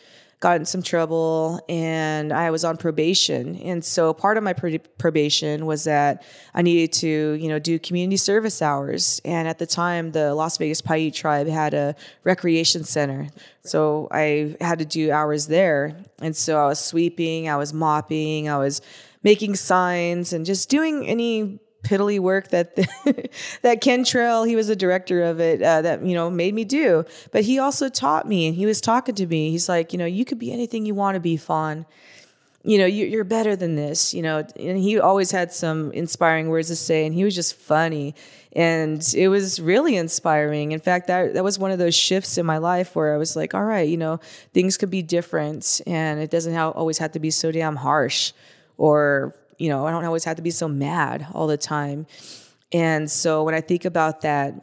got 0.45 0.57
in 0.57 0.67
some 0.67 0.83
trouble 0.83 1.59
and 1.71 2.31
I 2.31 2.51
was 2.51 2.67
on 2.67 2.77
probation. 2.77 3.57
And 3.63 3.83
so 3.83 4.13
part 4.13 4.37
of 4.37 4.45
my 4.45 4.53
probation 4.53 5.65
was 5.65 5.85
that 5.85 6.23
I 6.53 6.61
needed 6.61 6.93
to, 7.01 7.09
you 7.09 7.49
know, 7.49 7.59
do 7.59 7.79
community 7.79 8.19
service 8.19 8.61
hours. 8.61 9.23
And 9.25 9.49
at 9.49 9.59
the 9.59 9.65
time, 9.65 10.13
the 10.13 10.35
Las 10.35 10.59
Vegas 10.59 10.83
Paiute 10.83 11.15
tribe 11.15 11.47
had 11.47 11.73
a 11.73 11.97
recreation 12.25 12.85
center. 12.85 13.29
So 13.63 14.07
I 14.11 14.55
had 14.61 14.81
to 14.81 14.85
do 14.85 15.11
hours 15.11 15.47
there. 15.47 15.97
And 16.21 16.37
so 16.37 16.63
I 16.63 16.67
was 16.67 16.79
sweeping, 16.79 17.49
I 17.49 17.57
was 17.57 17.73
mopping, 17.73 18.51
I 18.51 18.59
was 18.59 18.83
making 19.23 19.55
signs 19.55 20.35
and 20.35 20.45
just 20.45 20.69
doing 20.69 21.07
any 21.07 21.59
piddly 21.85 22.19
work 22.19 22.49
that 22.49 22.77
the, 22.77 23.29
that 23.63 23.81
Ken 23.81 24.05
Trail, 24.05 24.45
he 24.45 24.57
was 24.57 24.67
the 24.67 24.77
director 24.77 25.23
of 25.23 25.41
it, 25.41 25.63
uh, 25.63 25.83
that 25.83 26.05
you 26.05 26.15
know 26.15 26.31
made 26.31 26.55
me 26.55 26.65
do. 26.65 27.05
But 27.31 27.45
he 27.45 27.59
also 27.59 27.89
taught 27.89 28.27
me, 28.27 28.47
and 28.47 28.57
he 28.57 28.67
was 28.67 28.81
talking 28.81 29.15
to 29.15 29.27
me. 29.27 29.51
He's 29.51 29.69
like, 29.69 29.93
you 29.93 29.99
know, 29.99 30.07
you 30.07 30.25
could 30.25 30.39
be 30.39 30.53
anything 30.53 30.87
you 30.87 30.95
want 30.95 31.15
to 31.15 31.21
be, 31.21 31.37
Fawn. 31.37 31.87
You 32.67 32.79
know, 32.79 32.87
you, 32.87 33.05
you're 33.05 33.25
better 33.25 33.57
than 33.57 33.77
this. 33.77 34.15
You 34.15 34.23
know, 34.23 34.45
and 34.59 34.79
he 34.79 34.99
always 34.99 35.31
had 35.31 35.53
some 35.53 35.93
inspiring 35.93 36.49
words 36.49 36.69
to 36.69 36.77
say, 36.77 37.07
and 37.07 37.15
he 37.15 37.23
was 37.23 37.35
just 37.35 37.55
funny, 37.55 38.15
and 38.53 39.07
it 39.15 39.29
was 39.29 39.61
really 39.61 39.97
inspiring. 39.97 40.73
In 40.73 40.81
fact, 40.81 41.07
that 41.09 41.35
that 41.35 41.45
was 41.45 41.59
one 41.59 41.71
of 41.71 41.79
those 41.79 41.95
shifts 41.95 42.39
in 42.39 42.47
my 42.47 42.59
life 42.59 42.97
where 42.97 43.15
I 43.15 43.19
was 43.19 43.37
like, 43.37 43.55
all 43.55 43.65
right, 43.65 43.89
you 43.89 43.97
know, 43.99 44.19
things 44.53 44.77
could 44.77 44.91
be 44.91 45.03
different, 45.03 45.81
and 45.87 46.21
it 46.21 46.31
doesn't 46.31 46.57
always 46.57 46.99
have 46.99 47.13
to 47.13 47.21
be 47.21 47.31
so 47.31 47.53
damn 47.53 47.77
harsh, 47.77 48.33
or 48.79 49.35
you 49.59 49.69
know, 49.69 49.87
I 49.87 49.91
don't 49.91 50.05
always 50.05 50.25
have 50.25 50.37
to 50.37 50.43
be 50.43 50.51
so 50.51 50.69
mad 50.69 51.27
all 51.33 51.47
the 51.47 51.57
time. 51.57 52.07
And 52.73 53.11
so 53.11 53.45
when 53.45 53.55
I 53.55 53.61
think 53.61 53.85
about 53.85 54.23
that, 54.23 54.55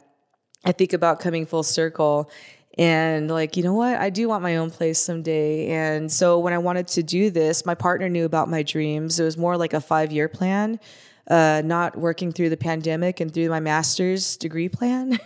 I 0.64 0.72
think 0.72 0.92
about 0.92 1.20
coming 1.20 1.46
full 1.46 1.62
circle 1.62 2.30
and 2.78 3.30
like, 3.30 3.56
you 3.56 3.62
know 3.62 3.74
what? 3.74 3.96
I 3.96 4.10
do 4.10 4.28
want 4.28 4.42
my 4.42 4.56
own 4.56 4.70
place 4.70 4.98
someday. 4.98 5.68
And 5.68 6.10
so 6.10 6.38
when 6.38 6.52
I 6.52 6.58
wanted 6.58 6.88
to 6.88 7.02
do 7.02 7.30
this, 7.30 7.66
my 7.66 7.74
partner 7.74 8.08
knew 8.08 8.24
about 8.24 8.48
my 8.48 8.62
dreams. 8.62 9.20
It 9.20 9.24
was 9.24 9.36
more 9.36 9.56
like 9.56 9.74
a 9.74 9.80
five 9.80 10.10
year 10.10 10.28
plan, 10.28 10.80
uh, 11.28 11.62
not 11.64 11.96
working 11.96 12.32
through 12.32 12.48
the 12.48 12.56
pandemic 12.56 13.20
and 13.20 13.32
through 13.32 13.50
my 13.50 13.60
master's 13.60 14.36
degree 14.36 14.68
plan. 14.68 15.18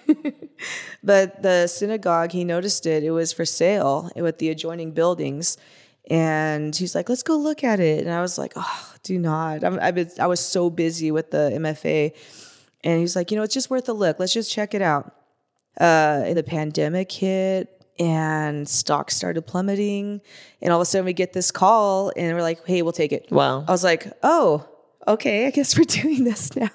but 1.04 1.42
the 1.42 1.68
synagogue, 1.68 2.32
he 2.32 2.44
noticed 2.44 2.84
it, 2.86 3.04
it 3.04 3.12
was 3.12 3.32
for 3.32 3.44
sale 3.44 4.10
with 4.16 4.38
the 4.38 4.50
adjoining 4.50 4.90
buildings. 4.90 5.56
And 6.08 6.74
he's 6.74 6.94
like, 6.94 7.08
let's 7.08 7.22
go 7.22 7.36
look 7.36 7.64
at 7.64 7.80
it. 7.80 8.04
And 8.04 8.10
I 8.10 8.20
was 8.20 8.38
like, 8.38 8.52
oh, 8.54 8.94
do 9.02 9.18
not. 9.18 9.64
I'm, 9.64 9.78
I've 9.80 9.94
been, 9.94 10.10
I 10.20 10.26
was 10.26 10.40
so 10.40 10.70
busy 10.70 11.10
with 11.10 11.30
the 11.30 11.50
MFA. 11.54 12.14
And 12.84 13.00
he's 13.00 13.16
like, 13.16 13.30
you 13.30 13.36
know, 13.36 13.42
it's 13.42 13.54
just 13.54 13.70
worth 13.70 13.88
a 13.88 13.92
look. 13.92 14.20
Let's 14.20 14.32
just 14.32 14.52
check 14.52 14.74
it 14.74 14.82
out. 14.82 15.12
Uh, 15.80 16.22
and 16.24 16.36
the 16.36 16.42
pandemic 16.42 17.10
hit 17.10 17.84
and 17.98 18.68
stocks 18.68 19.16
started 19.16 19.42
plummeting. 19.42 20.20
And 20.62 20.72
all 20.72 20.80
of 20.80 20.82
a 20.82 20.86
sudden 20.86 21.04
we 21.04 21.12
get 21.12 21.32
this 21.32 21.50
call 21.50 22.12
and 22.16 22.36
we're 22.36 22.42
like, 22.42 22.64
hey, 22.66 22.82
we'll 22.82 22.92
take 22.92 23.12
it. 23.12 23.26
Wow. 23.30 23.64
I 23.66 23.72
was 23.72 23.82
like, 23.82 24.06
oh, 24.22 24.68
okay, 25.08 25.46
I 25.46 25.50
guess 25.50 25.76
we're 25.76 25.84
doing 26.02 26.24
this 26.24 26.54
now. 26.54 26.70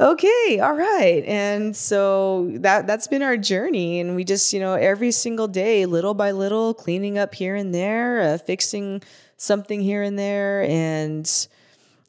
Okay, 0.00 0.60
all 0.60 0.74
right. 0.74 1.24
And 1.26 1.76
so 1.76 2.50
that 2.54 2.86
that's 2.86 3.06
been 3.06 3.22
our 3.22 3.36
journey 3.36 4.00
and 4.00 4.16
we 4.16 4.24
just, 4.24 4.52
you 4.52 4.60
know, 4.60 4.74
every 4.74 5.10
single 5.10 5.48
day 5.48 5.86
little 5.86 6.14
by 6.14 6.32
little 6.32 6.74
cleaning 6.74 7.18
up 7.18 7.34
here 7.34 7.54
and 7.54 7.74
there, 7.74 8.20
uh, 8.20 8.38
fixing 8.38 9.02
something 9.36 9.80
here 9.80 10.02
and 10.02 10.18
there 10.18 10.64
and 10.64 11.48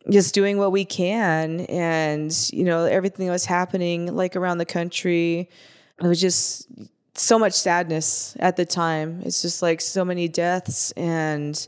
just 0.09 0.33
doing 0.33 0.57
what 0.57 0.71
we 0.71 0.85
can. 0.85 1.61
And 1.61 2.31
you 2.51 2.63
know 2.63 2.85
everything 2.85 3.25
that 3.27 3.31
was 3.31 3.45
happening 3.45 4.15
like 4.15 4.35
around 4.35 4.57
the 4.57 4.65
country. 4.65 5.49
It 5.99 6.07
was 6.07 6.19
just 6.19 6.67
so 7.13 7.39
much 7.39 7.53
sadness 7.53 8.35
at 8.39 8.57
the 8.57 8.65
time. 8.65 9.21
It's 9.23 9.41
just 9.41 9.61
like 9.61 9.81
so 9.81 10.03
many 10.03 10.27
deaths 10.27 10.91
and 10.91 11.67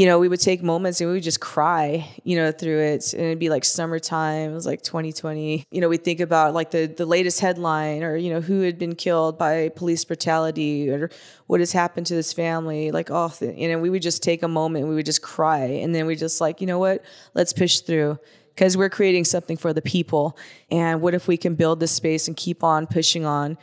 you 0.00 0.06
know, 0.06 0.18
we 0.18 0.28
would 0.28 0.40
take 0.40 0.62
moments 0.62 1.02
and 1.02 1.10
we 1.10 1.16
would 1.16 1.22
just 1.22 1.40
cry, 1.40 2.08
you 2.24 2.34
know, 2.34 2.50
through 2.50 2.78
it. 2.78 3.12
And 3.12 3.22
it'd 3.22 3.38
be 3.38 3.50
like 3.50 3.66
summertime, 3.66 4.52
it 4.52 4.54
was 4.54 4.64
like 4.64 4.80
2020. 4.80 5.66
You 5.70 5.80
know, 5.82 5.90
we'd 5.90 6.04
think 6.04 6.20
about 6.20 6.54
like 6.54 6.70
the, 6.70 6.86
the 6.86 7.04
latest 7.04 7.40
headline 7.40 8.02
or, 8.02 8.16
you 8.16 8.32
know, 8.32 8.40
who 8.40 8.62
had 8.62 8.78
been 8.78 8.94
killed 8.94 9.36
by 9.36 9.68
police 9.68 10.02
brutality 10.06 10.90
or 10.90 11.10
what 11.48 11.60
has 11.60 11.72
happened 11.72 12.06
to 12.06 12.14
this 12.14 12.32
family. 12.32 12.90
Like, 12.90 13.10
oh, 13.10 13.30
you 13.42 13.68
know, 13.68 13.78
we 13.78 13.90
would 13.90 14.00
just 14.00 14.22
take 14.22 14.42
a 14.42 14.48
moment 14.48 14.84
and 14.84 14.88
we 14.88 14.94
would 14.94 15.04
just 15.04 15.20
cry. 15.20 15.64
And 15.64 15.94
then 15.94 16.06
we 16.06 16.16
just 16.16 16.40
like, 16.40 16.62
you 16.62 16.66
know 16.66 16.78
what, 16.78 17.04
let's 17.34 17.52
push 17.52 17.80
through 17.80 18.18
because 18.54 18.78
we're 18.78 18.88
creating 18.88 19.26
something 19.26 19.58
for 19.58 19.74
the 19.74 19.82
people. 19.82 20.34
And 20.70 21.02
what 21.02 21.12
if 21.12 21.28
we 21.28 21.36
can 21.36 21.56
build 21.56 21.78
this 21.78 21.92
space 21.92 22.26
and 22.26 22.34
keep 22.34 22.64
on 22.64 22.86
pushing 22.86 23.26
on 23.26 23.58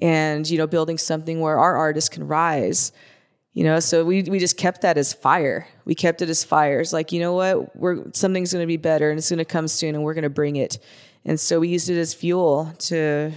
and, 0.00 0.48
you 0.48 0.56
know, 0.56 0.68
building 0.68 0.98
something 0.98 1.40
where 1.40 1.58
our 1.58 1.76
artists 1.76 2.08
can 2.08 2.28
rise? 2.28 2.92
You 3.52 3.64
know 3.64 3.80
so 3.80 4.04
we 4.04 4.22
we 4.22 4.38
just 4.38 4.56
kept 4.56 4.82
that 4.82 4.96
as 4.96 5.12
fire. 5.12 5.66
We 5.84 5.94
kept 5.94 6.22
it 6.22 6.28
as 6.28 6.44
fire. 6.44 6.80
It's 6.80 6.92
like 6.92 7.12
you 7.12 7.20
know 7.20 7.32
what? 7.34 7.76
We're 7.76 8.04
something's 8.12 8.52
going 8.52 8.62
to 8.62 8.66
be 8.66 8.76
better 8.76 9.10
and 9.10 9.18
it's 9.18 9.30
going 9.30 9.38
to 9.38 9.44
come 9.44 9.68
soon 9.68 9.94
and 9.94 10.04
we're 10.04 10.14
going 10.14 10.22
to 10.22 10.30
bring 10.30 10.56
it. 10.56 10.78
And 11.24 11.38
so 11.38 11.60
we 11.60 11.68
used 11.68 11.90
it 11.90 11.98
as 11.98 12.14
fuel 12.14 12.72
to 12.78 13.32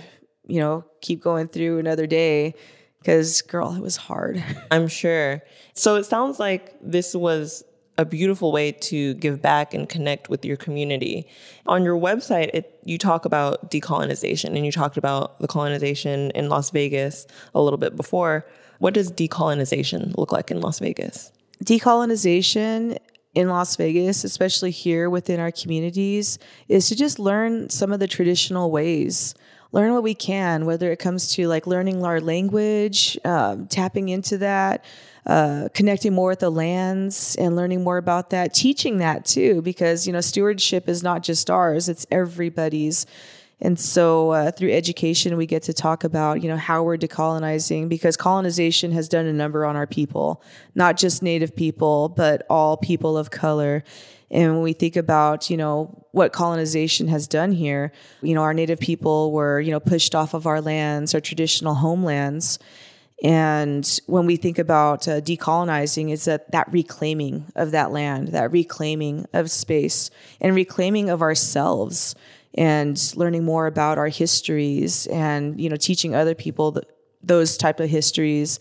you 0.45 0.59
know 0.59 0.85
keep 1.01 1.21
going 1.21 1.47
through 1.47 1.79
another 1.79 2.07
day 2.07 2.53
because 2.99 3.41
girl 3.41 3.73
it 3.75 3.81
was 3.81 3.97
hard. 3.97 4.43
I'm 4.71 4.87
sure. 4.87 5.41
So 5.73 5.95
it 5.95 6.05
sounds 6.05 6.39
like 6.39 6.75
this 6.81 7.15
was 7.15 7.63
a 7.97 8.05
beautiful 8.05 8.51
way 8.51 8.71
to 8.71 9.13
give 9.15 9.41
back 9.41 9.73
and 9.73 9.87
connect 9.87 10.29
with 10.29 10.43
your 10.43 10.57
community. 10.57 11.27
On 11.67 11.83
your 11.83 11.99
website, 11.99 12.49
it, 12.53 12.79
you 12.83 12.97
talk 12.97 13.25
about 13.25 13.69
decolonization 13.69 14.55
and 14.55 14.65
you 14.65 14.71
talked 14.71 14.97
about 14.97 15.39
the 15.39 15.47
colonization 15.47 16.31
in 16.31 16.49
Las 16.49 16.71
Vegas 16.71 17.27
a 17.53 17.61
little 17.61 17.77
bit 17.77 17.95
before. 17.95 18.47
What 18.83 18.95
does 18.95 19.13
decolonization 19.13 20.17
look 20.17 20.33
like 20.33 20.51
in 20.51 20.59
Las 20.59 20.79
Vegas? 20.79 21.31
Decolonization 21.63 22.97
in 23.33 23.47
Las 23.47 23.77
Vegas, 23.77 24.25
especially 24.25 24.71
here 24.71 25.09
within 25.09 25.39
our 25.39 25.53
communities, 25.53 26.37
is 26.67 26.89
to 26.89 26.95
just 26.97 27.17
learn 27.17 27.69
some 27.69 27.93
of 27.93 28.01
the 28.01 28.09
traditional 28.09 28.71
ways. 28.71 29.35
Learn 29.71 29.93
what 29.93 30.03
we 30.03 30.13
can, 30.13 30.65
whether 30.65 30.91
it 30.91 30.99
comes 30.99 31.31
to 31.35 31.47
like 31.47 31.65
learning 31.65 32.03
our 32.03 32.19
language, 32.19 33.17
um, 33.23 33.67
tapping 33.67 34.09
into 34.09 34.37
that, 34.39 34.83
uh, 35.25 35.69
connecting 35.73 36.11
more 36.11 36.31
with 36.31 36.39
the 36.39 36.51
lands 36.51 37.37
and 37.37 37.55
learning 37.55 37.85
more 37.85 37.95
about 37.95 38.31
that, 38.31 38.53
teaching 38.53 38.97
that 38.97 39.23
too, 39.23 39.61
because 39.61 40.05
you 40.05 40.11
know 40.11 40.19
stewardship 40.19 40.89
is 40.89 41.01
not 41.01 41.23
just 41.23 41.49
ours; 41.49 41.87
it's 41.87 42.05
everybody's. 42.11 43.05
And 43.63 43.79
so 43.79 44.31
uh, 44.31 44.51
through 44.51 44.73
education, 44.73 45.37
we 45.37 45.45
get 45.45 45.63
to 45.63 45.73
talk 45.73 46.03
about, 46.03 46.43
you 46.43 46.49
know, 46.49 46.57
how 46.57 46.83
we're 46.83 46.97
decolonizing 46.97 47.87
because 47.87 48.17
colonization 48.17 48.91
has 48.91 49.07
done 49.07 49.25
a 49.25 49.31
number 49.31 49.65
on 49.65 49.77
our 49.77 49.87
people, 49.87 50.43
not 50.75 50.97
just 50.97 51.23
Native 51.23 51.55
people, 51.55 52.09
but 52.09 52.45
all 52.49 52.75
people 52.75 53.17
of 53.17 53.31
color. 53.31 53.85
And 54.29 54.55
when 54.55 54.63
we 54.63 54.73
think 54.73 54.97
about, 54.97 55.49
you 55.49 55.55
know, 55.55 56.05
what 56.11 56.33
colonization 56.33 57.07
has 57.07 57.25
done 57.25 57.53
here, 57.53 57.93
you 58.21 58.35
know, 58.35 58.41
our 58.41 58.53
Native 58.53 58.81
people 58.81 59.31
were, 59.31 59.61
you 59.61 59.71
know, 59.71 59.79
pushed 59.79 60.13
off 60.13 60.33
of 60.33 60.45
our 60.45 60.59
lands, 60.59 61.13
our 61.13 61.21
traditional 61.21 61.75
homelands. 61.75 62.59
And 63.23 63.89
when 64.07 64.25
we 64.25 64.35
think 64.35 64.59
about 64.59 65.07
uh, 65.07 65.21
decolonizing, 65.21 66.11
it's 66.11 66.25
that, 66.25 66.51
that 66.51 66.69
reclaiming 66.73 67.45
of 67.55 67.71
that 67.71 67.93
land, 67.93 68.29
that 68.29 68.51
reclaiming 68.51 69.25
of 69.31 69.49
space, 69.49 70.09
and 70.41 70.53
reclaiming 70.53 71.09
of 71.09 71.21
ourselves 71.21 72.13
and 72.55 73.13
learning 73.15 73.43
more 73.43 73.67
about 73.67 73.97
our 73.97 74.07
histories 74.07 75.07
and 75.07 75.59
you 75.59 75.69
know 75.69 75.75
teaching 75.75 76.13
other 76.13 76.35
people 76.35 76.73
th- 76.73 76.85
those 77.21 77.57
type 77.57 77.79
of 77.79 77.89
histories 77.89 78.59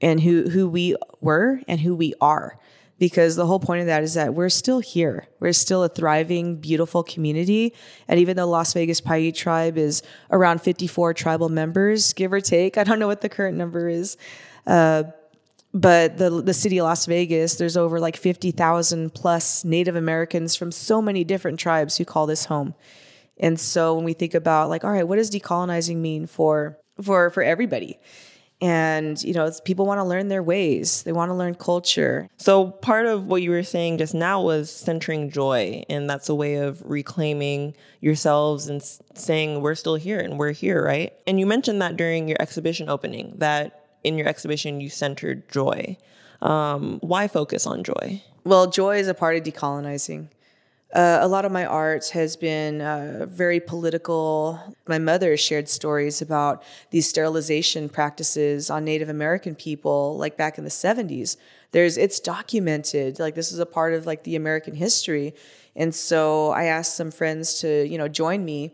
and 0.00 0.20
who 0.20 0.48
who 0.50 0.68
we 0.68 0.96
were 1.20 1.60
and 1.66 1.80
who 1.80 1.94
we 1.94 2.14
are 2.20 2.58
because 2.98 3.36
the 3.36 3.46
whole 3.46 3.60
point 3.60 3.80
of 3.80 3.86
that 3.86 4.02
is 4.02 4.14
that 4.14 4.34
we're 4.34 4.48
still 4.48 4.80
here. 4.80 5.28
We're 5.38 5.52
still 5.52 5.84
a 5.84 5.88
thriving, 5.88 6.56
beautiful 6.56 7.02
community. 7.02 7.74
And 8.08 8.18
even 8.20 8.36
though 8.36 8.48
Las 8.48 8.72
Vegas 8.72 9.00
Paiute 9.00 9.34
tribe 9.34 9.76
is 9.76 10.02
around 10.30 10.62
54 10.62 11.12
tribal 11.14 11.48
members, 11.48 12.12
give 12.14 12.32
or 12.32 12.40
take, 12.40 12.78
I 12.78 12.84
don't 12.84 12.98
know 12.98 13.06
what 13.06 13.20
the 13.20 13.28
current 13.28 13.56
number 13.56 13.88
is. 13.88 14.16
Uh, 14.66 15.04
but 15.74 16.16
the 16.16 16.30
the 16.40 16.54
city 16.54 16.78
of 16.78 16.84
Las 16.84 17.04
Vegas, 17.04 17.56
there's 17.56 17.76
over 17.76 18.00
like 18.00 18.16
50,000 18.16 19.12
plus 19.12 19.62
Native 19.62 19.94
Americans 19.94 20.56
from 20.56 20.72
so 20.72 21.02
many 21.02 21.22
different 21.22 21.60
tribes 21.60 21.98
who 21.98 22.06
call 22.06 22.24
this 22.26 22.46
home. 22.46 22.74
And 23.38 23.58
so 23.60 23.94
when 23.94 24.04
we 24.04 24.12
think 24.12 24.34
about 24.34 24.68
like, 24.68 24.84
all 24.84 24.90
right, 24.90 25.06
what 25.06 25.16
does 25.16 25.30
decolonizing 25.30 25.96
mean 25.96 26.26
for 26.26 26.78
for 27.02 27.30
for 27.30 27.42
everybody? 27.42 27.98
And 28.62 29.22
you 29.22 29.34
know, 29.34 29.50
people 29.64 29.84
want 29.84 29.98
to 29.98 30.04
learn 30.04 30.28
their 30.28 30.42
ways. 30.42 31.02
They 31.02 31.12
want 31.12 31.28
to 31.28 31.34
learn 31.34 31.54
culture. 31.56 32.28
So 32.38 32.70
part 32.70 33.04
of 33.04 33.26
what 33.26 33.42
you 33.42 33.50
were 33.50 33.62
saying 33.62 33.98
just 33.98 34.14
now 34.14 34.40
was 34.40 34.70
centering 34.70 35.30
joy, 35.30 35.84
and 35.90 36.08
that's 36.08 36.30
a 36.30 36.34
way 36.34 36.56
of 36.56 36.82
reclaiming 36.84 37.74
yourselves 38.00 38.68
and 38.68 38.82
saying 39.14 39.60
we're 39.60 39.74
still 39.74 39.96
here 39.96 40.18
and 40.18 40.38
we're 40.38 40.52
here, 40.52 40.82
right? 40.82 41.12
And 41.26 41.38
you 41.38 41.44
mentioned 41.44 41.82
that 41.82 41.98
during 41.98 42.28
your 42.28 42.38
exhibition 42.40 42.88
opening 42.88 43.34
that 43.36 43.82
in 44.04 44.16
your 44.16 44.28
exhibition 44.28 44.80
you 44.80 44.88
centered 44.88 45.50
joy. 45.50 45.98
Um, 46.40 46.98
why 47.00 47.28
focus 47.28 47.66
on 47.66 47.82
joy? 47.82 48.22
Well, 48.44 48.68
joy 48.70 48.98
is 48.98 49.08
a 49.08 49.14
part 49.14 49.36
of 49.36 49.42
decolonizing. 49.42 50.28
Uh, 50.94 51.18
a 51.20 51.28
lot 51.28 51.44
of 51.44 51.50
my 51.50 51.66
art 51.66 52.08
has 52.10 52.36
been 52.36 52.80
uh, 52.80 53.26
very 53.28 53.58
political. 53.60 54.76
My 54.86 54.98
mother 54.98 55.36
shared 55.36 55.68
stories 55.68 56.22
about 56.22 56.62
these 56.90 57.08
sterilization 57.08 57.88
practices 57.88 58.70
on 58.70 58.84
Native 58.84 59.08
American 59.08 59.54
people, 59.54 60.16
like 60.16 60.36
back 60.36 60.58
in 60.58 60.64
the 60.64 60.70
70s. 60.70 61.36
There's, 61.72 61.98
it's 61.98 62.20
documented. 62.20 63.18
Like 63.18 63.34
this 63.34 63.50
is 63.52 63.58
a 63.58 63.66
part 63.66 63.94
of 63.94 64.06
like 64.06 64.22
the 64.22 64.36
American 64.36 64.74
history. 64.74 65.34
And 65.74 65.94
so 65.94 66.50
I 66.50 66.64
asked 66.64 66.96
some 66.96 67.10
friends 67.10 67.60
to, 67.60 67.86
you 67.86 67.98
know, 67.98 68.08
join 68.08 68.44
me 68.44 68.72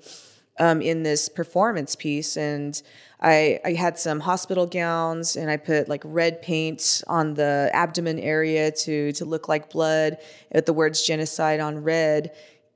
um, 0.59 0.83
in 0.83 1.03
this 1.03 1.29
performance 1.29 1.97
piece, 1.97 2.37
and 2.37 2.81
I, 3.23 3.61
I 3.65 3.73
had 3.75 3.99
some 3.99 4.21
hospital 4.21 4.67
gowns 4.67 5.37
and 5.37 5.49
I 5.49 5.57
put 5.57 5.89
like 5.89 6.03
red 6.05 6.43
paint 6.43 7.03
on 7.07 7.35
the 7.35 7.71
abdomen 7.73 8.19
area 8.19 8.73
to 8.73 9.13
to 9.13 9.25
look 9.25 9.49
like 9.49 9.71
blood 9.71 10.19
with 10.53 10.67
the 10.67 10.73
words 10.73 11.07
genocide 11.07 11.61
on 11.61 11.85
red. 11.85 12.33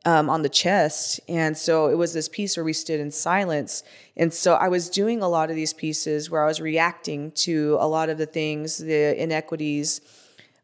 um, 0.07 0.31
on 0.31 0.43
the 0.43 0.49
chest. 0.49 1.21
And 1.29 1.59
so 1.59 1.89
it 1.89 1.97
was 1.97 2.13
this 2.13 2.29
piece 2.29 2.57
where 2.57 2.63
we 2.63 2.73
stood 2.73 3.01
in 3.01 3.11
silence. 3.11 3.83
And 4.17 4.33
so 4.33 4.55
I 4.55 4.69
was 4.69 4.89
doing 4.89 5.21
a 5.21 5.29
lot 5.29 5.51
of 5.51 5.57
these 5.57 5.73
pieces 5.73 6.31
where 6.31 6.45
I 6.45 6.47
was 6.47 6.61
reacting 6.61 7.33
to 7.47 7.77
a 7.81 7.89
lot 7.89 8.09
of 8.09 8.17
the 8.17 8.27
things, 8.27 8.79
the 8.79 9.21
inequities 9.21 10.01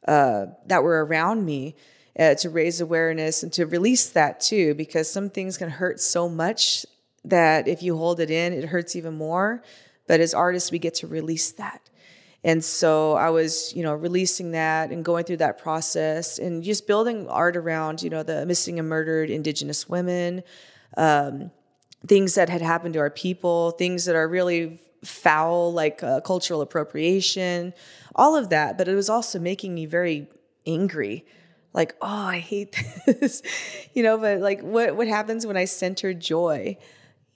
uh, 0.06 0.46
that 0.66 0.84
were 0.84 1.04
around 1.04 1.44
me. 1.44 1.74
Uh, 2.18 2.34
to 2.34 2.50
raise 2.50 2.78
awareness 2.82 3.42
and 3.42 3.50
to 3.54 3.64
release 3.64 4.10
that 4.10 4.38
too, 4.38 4.74
because 4.74 5.10
some 5.10 5.30
things 5.30 5.56
can 5.56 5.70
hurt 5.70 5.98
so 5.98 6.28
much 6.28 6.84
that 7.24 7.68
if 7.68 7.82
you 7.82 7.96
hold 7.96 8.20
it 8.20 8.30
in, 8.30 8.52
it 8.52 8.64
hurts 8.64 8.96
even 8.96 9.14
more. 9.14 9.62
But 10.06 10.20
as 10.20 10.34
artists, 10.34 10.70
we 10.70 10.78
get 10.78 10.94
to 10.96 11.06
release 11.06 11.52
that. 11.52 11.88
And 12.44 12.64
so 12.64 13.12
I 13.12 13.30
was, 13.30 13.72
you 13.74 13.84
know, 13.84 13.94
releasing 13.94 14.50
that 14.52 14.90
and 14.90 15.04
going 15.04 15.24
through 15.24 15.36
that 15.38 15.58
process 15.58 16.38
and 16.38 16.62
just 16.62 16.88
building 16.88 17.28
art 17.28 17.56
around, 17.56 18.02
you 18.02 18.10
know, 18.10 18.24
the 18.24 18.44
missing 18.46 18.80
and 18.80 18.88
murdered 18.88 19.30
Indigenous 19.30 19.88
women, 19.88 20.42
um, 20.96 21.52
things 22.06 22.34
that 22.34 22.48
had 22.48 22.60
happened 22.60 22.94
to 22.94 23.00
our 23.00 23.10
people, 23.10 23.70
things 23.72 24.06
that 24.06 24.16
are 24.16 24.26
really 24.26 24.80
foul, 25.04 25.72
like 25.72 26.02
uh, 26.02 26.20
cultural 26.20 26.62
appropriation, 26.62 27.72
all 28.16 28.34
of 28.34 28.48
that. 28.50 28.76
But 28.76 28.88
it 28.88 28.94
was 28.96 29.08
also 29.08 29.38
making 29.38 29.72
me 29.72 29.86
very 29.86 30.28
angry. 30.66 31.24
Like, 31.72 31.94
oh, 32.02 32.06
I 32.06 32.38
hate 32.38 32.76
this, 33.06 33.42
you 33.94 34.02
know. 34.02 34.18
But 34.18 34.40
like, 34.40 34.62
what 34.62 34.96
what 34.96 35.06
happens 35.06 35.46
when 35.46 35.56
I 35.56 35.64
center 35.64 36.12
joy? 36.12 36.76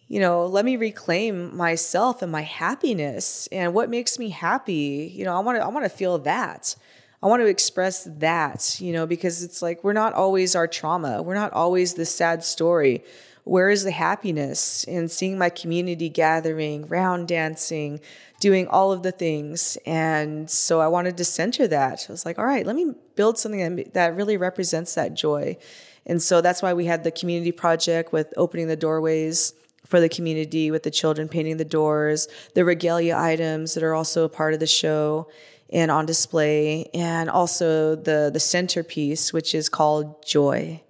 You 0.08 0.20
know, 0.20 0.46
let 0.46 0.64
me 0.64 0.76
reclaim 0.76 1.56
myself 1.56 2.22
and 2.22 2.30
my 2.30 2.42
happiness 2.42 3.48
and 3.50 3.74
what 3.74 3.90
makes 3.90 4.18
me 4.18 4.28
happy. 4.28 5.12
You 5.14 5.24
know, 5.24 5.34
I 5.36 5.40
want 5.40 5.58
to 5.58 5.64
I 5.64 5.68
want 5.68 5.84
to 5.84 5.90
feel 5.90 6.18
that. 6.18 6.76
I 7.22 7.26
want 7.26 7.42
to 7.42 7.46
express 7.46 8.04
that, 8.04 8.78
you 8.80 8.92
know, 8.92 9.06
because 9.06 9.42
it's 9.42 9.62
like 9.62 9.82
we're 9.82 9.92
not 9.92 10.12
always 10.12 10.54
our 10.54 10.68
trauma. 10.68 11.22
We're 11.22 11.34
not 11.34 11.52
always 11.52 11.94
the 11.94 12.06
sad 12.06 12.44
story. 12.44 13.02
Where 13.42 13.70
is 13.70 13.84
the 13.84 13.92
happiness 13.92 14.84
in 14.84 15.08
seeing 15.08 15.38
my 15.38 15.50
community 15.50 16.08
gathering, 16.08 16.86
round 16.88 17.28
dancing, 17.28 18.00
doing 18.40 18.66
all 18.68 18.92
of 18.92 19.02
the 19.02 19.12
things? 19.12 19.78
And 19.86 20.50
so 20.50 20.80
I 20.80 20.88
wanted 20.88 21.16
to 21.16 21.24
center 21.24 21.66
that. 21.68 22.06
I 22.08 22.12
was 22.12 22.26
like, 22.26 22.38
all 22.38 22.44
right, 22.44 22.66
let 22.66 22.76
me 22.76 22.92
build 23.14 23.38
something 23.38 23.88
that 23.94 24.16
really 24.16 24.36
represents 24.36 24.94
that 24.94 25.14
joy. 25.14 25.56
And 26.04 26.20
so 26.20 26.40
that's 26.40 26.60
why 26.60 26.74
we 26.74 26.86
had 26.86 27.02
the 27.02 27.10
community 27.10 27.52
project 27.52 28.12
with 28.12 28.32
opening 28.36 28.68
the 28.68 28.76
doorways 28.76 29.52
for 29.86 30.00
the 30.00 30.08
community 30.08 30.70
with 30.70 30.82
the 30.82 30.90
children 30.90 31.28
painting 31.28 31.56
the 31.56 31.64
doors, 31.64 32.28
the 32.54 32.64
regalia 32.64 33.16
items 33.16 33.74
that 33.74 33.82
are 33.82 33.94
also 33.94 34.24
a 34.24 34.28
part 34.28 34.54
of 34.54 34.60
the 34.60 34.66
show 34.66 35.28
and 35.70 35.90
on 35.90 36.06
display, 36.06 36.88
and 36.94 37.28
also 37.28 37.96
the 37.96 38.30
the 38.32 38.40
centerpiece, 38.40 39.32
which 39.32 39.54
is 39.54 39.68
called 39.68 40.24
Joy. 40.24 40.80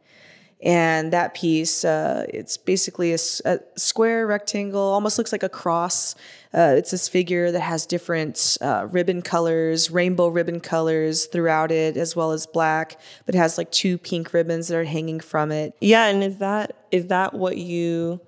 And 0.62 1.12
that 1.12 1.34
piece, 1.34 1.84
uh, 1.84 2.24
it's 2.30 2.56
basically 2.56 3.12
a, 3.12 3.18
a, 3.44 3.60
square 3.76 4.26
rectangle, 4.26 4.80
almost 4.80 5.18
looks 5.18 5.30
like 5.30 5.42
a 5.42 5.50
cross. 5.50 6.14
Uh, 6.54 6.74
it's 6.78 6.90
this 6.90 7.08
figure 7.08 7.52
that 7.52 7.60
has 7.60 7.84
different 7.84 8.56
uh, 8.62 8.88
ribbon 8.90 9.20
colors, 9.20 9.90
rainbow 9.90 10.28
ribbon 10.28 10.60
colors 10.60 11.26
throughout 11.26 11.70
it, 11.70 11.98
as 11.98 12.16
well 12.16 12.32
as 12.32 12.46
black, 12.46 12.98
but 13.26 13.34
it 13.34 13.38
has 13.38 13.58
like 13.58 13.70
two 13.70 13.98
pink 13.98 14.32
ribbons 14.32 14.68
that 14.68 14.78
are 14.78 14.84
hanging 14.84 15.20
from 15.20 15.52
it. 15.52 15.74
Yeah, 15.80 16.06
and 16.06 16.24
is 16.24 16.38
that 16.38 16.74
is 16.90 17.08
that 17.08 17.34
what 17.34 17.58
you 17.58 18.20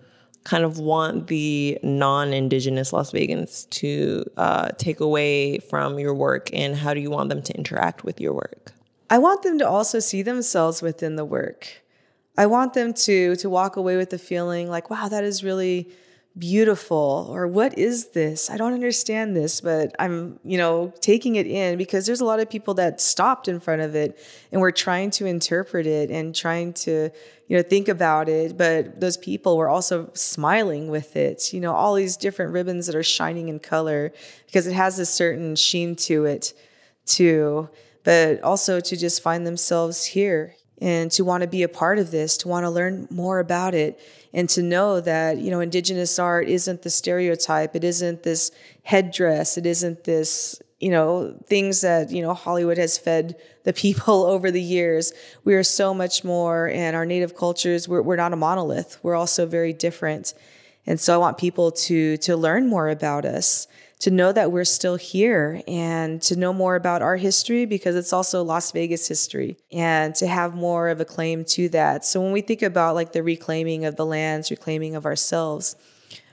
kind 0.44 0.64
of 0.64 0.78
want 0.78 1.26
the 1.26 1.78
non-indigenous 1.82 2.92
Las 2.92 3.12
Vegans 3.12 3.68
to 3.70 4.24
uh, 4.36 4.68
take 4.78 5.00
away 5.00 5.58
from 5.58 5.98
your 5.98 6.14
work, 6.14 6.50
and 6.52 6.76
how 6.76 6.94
do 6.94 7.00
you 7.00 7.10
want 7.10 7.28
them 7.28 7.42
to 7.42 7.54
interact 7.54 8.04
with 8.04 8.20
your 8.20 8.32
work? 8.32 8.72
I 9.10 9.18
want 9.18 9.42
them 9.42 9.58
to 9.58 9.68
also 9.68 10.00
see 10.00 10.22
themselves 10.22 10.82
within 10.82 11.16
the 11.16 11.24
work. 11.24 11.82
I 12.36 12.46
want 12.46 12.74
them 12.74 12.92
to 12.94 13.36
to 13.36 13.50
walk 13.50 13.76
away 13.76 13.96
with 13.96 14.10
the 14.10 14.18
feeling 14.18 14.68
like, 14.70 14.90
wow, 14.90 15.08
that 15.08 15.24
is 15.24 15.42
really 15.42 15.90
beautiful 16.38 17.28
or 17.30 17.46
what 17.46 17.76
is 17.76 18.08
this? 18.08 18.50
I 18.50 18.56
don't 18.56 18.74
understand 18.74 19.36
this 19.36 19.60
but 19.60 19.94
i'm 19.98 20.38
you 20.44 20.58
know 20.58 20.92
taking 21.00 21.36
it 21.36 21.46
in 21.46 21.76
because 21.78 22.06
there's 22.06 22.20
a 22.20 22.24
lot 22.24 22.40
of 22.40 22.48
people 22.48 22.74
that 22.74 23.00
stopped 23.00 23.48
in 23.48 23.60
front 23.60 23.82
of 23.82 23.94
it 23.94 24.18
and 24.52 24.60
we're 24.60 24.70
trying 24.70 25.10
to 25.10 25.26
interpret 25.26 25.86
it 25.86 26.10
and 26.10 26.34
trying 26.34 26.72
to 26.72 27.10
you 27.48 27.56
know 27.56 27.62
think 27.62 27.88
about 27.88 28.28
it 28.28 28.56
but 28.56 29.00
those 29.00 29.16
people 29.16 29.56
were 29.56 29.68
also 29.68 30.10
smiling 30.14 30.88
with 30.88 31.16
it 31.16 31.52
you 31.52 31.60
know 31.60 31.74
all 31.74 31.94
these 31.94 32.16
different 32.16 32.52
ribbons 32.52 32.86
that 32.86 32.94
are 32.94 33.02
shining 33.02 33.48
in 33.48 33.58
color 33.58 34.12
because 34.46 34.66
it 34.66 34.74
has 34.74 34.98
a 34.98 35.06
certain 35.06 35.56
sheen 35.56 35.94
to 35.94 36.24
it 36.24 36.52
too 37.06 37.68
but 38.04 38.42
also 38.42 38.80
to 38.80 38.96
just 38.96 39.22
find 39.22 39.46
themselves 39.46 40.04
here 40.04 40.54
and 40.80 41.10
to 41.10 41.24
want 41.24 41.42
to 41.42 41.48
be 41.48 41.62
a 41.62 41.68
part 41.68 41.98
of 41.98 42.10
this 42.10 42.36
to 42.36 42.48
want 42.48 42.64
to 42.64 42.70
learn 42.70 43.06
more 43.10 43.38
about 43.38 43.74
it 43.74 44.00
and 44.32 44.48
to 44.48 44.62
know 44.62 45.00
that 45.00 45.38
you 45.38 45.50
know 45.50 45.60
indigenous 45.60 46.18
art 46.18 46.48
isn't 46.48 46.82
the 46.82 46.90
stereotype 46.90 47.74
it 47.74 47.84
isn't 47.84 48.22
this 48.22 48.50
headdress 48.82 49.58
it 49.58 49.66
isn't 49.66 50.04
this 50.04 50.60
you 50.78 50.90
know 50.90 51.36
things 51.46 51.80
that 51.80 52.10
you 52.10 52.22
know 52.22 52.34
hollywood 52.34 52.78
has 52.78 52.96
fed 52.98 53.36
the 53.68 53.72
people 53.74 54.24
over 54.34 54.50
the 54.50 54.62
years. 54.62 55.12
We 55.44 55.54
are 55.54 55.62
so 55.62 55.92
much 55.92 56.24
more 56.24 56.68
and 56.68 56.96
our 56.96 57.04
native 57.04 57.36
cultures 57.36 57.86
we're, 57.86 58.02
we're 58.02 58.16
not 58.16 58.32
a 58.32 58.36
monolith 58.36 58.98
we're 59.02 59.14
also 59.14 59.46
very 59.46 59.72
different. 59.72 60.34
And 60.86 60.98
so 60.98 61.14
i 61.14 61.18
want 61.18 61.36
people 61.36 61.70
to 61.86 62.16
to 62.18 62.36
learn 62.36 62.66
more 62.66 62.88
about 62.88 63.24
us 63.24 63.66
to 64.00 64.10
know 64.10 64.30
that 64.30 64.52
we're 64.52 64.64
still 64.64 64.96
here 64.96 65.60
and 65.66 66.22
to 66.22 66.36
know 66.36 66.52
more 66.52 66.76
about 66.76 67.02
our 67.02 67.16
history 67.16 67.66
because 67.66 67.96
it's 67.96 68.12
also 68.12 68.42
Las 68.42 68.70
Vegas 68.70 69.08
history 69.08 69.58
and 69.72 70.14
to 70.14 70.26
have 70.26 70.54
more 70.54 70.88
of 70.88 71.00
a 71.00 71.04
claim 71.04 71.44
to 71.44 71.68
that. 71.70 72.04
So 72.04 72.20
when 72.20 72.32
we 72.32 72.40
think 72.40 72.62
about 72.62 72.94
like 72.94 73.12
the 73.12 73.22
reclaiming 73.22 73.84
of 73.84 73.96
the 73.96 74.06
lands, 74.06 74.50
reclaiming 74.50 74.94
of 74.94 75.04
ourselves, 75.04 75.74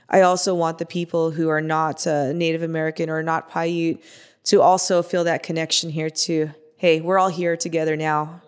I 0.08 0.20
also 0.20 0.54
want 0.54 0.78
the 0.78 0.86
people 0.86 1.32
who 1.32 1.48
are 1.48 1.60
not 1.60 2.06
uh, 2.06 2.32
Native 2.32 2.62
American 2.62 3.10
or 3.10 3.22
not 3.22 3.50
Paiute 3.50 4.00
to 4.44 4.62
also 4.62 5.02
feel 5.02 5.24
that 5.24 5.42
connection 5.42 5.90
here 5.90 6.10
too. 6.10 6.52
Hey, 6.76 7.00
we're 7.00 7.18
all 7.18 7.30
here 7.30 7.56
together 7.56 7.96
now. 7.96 8.42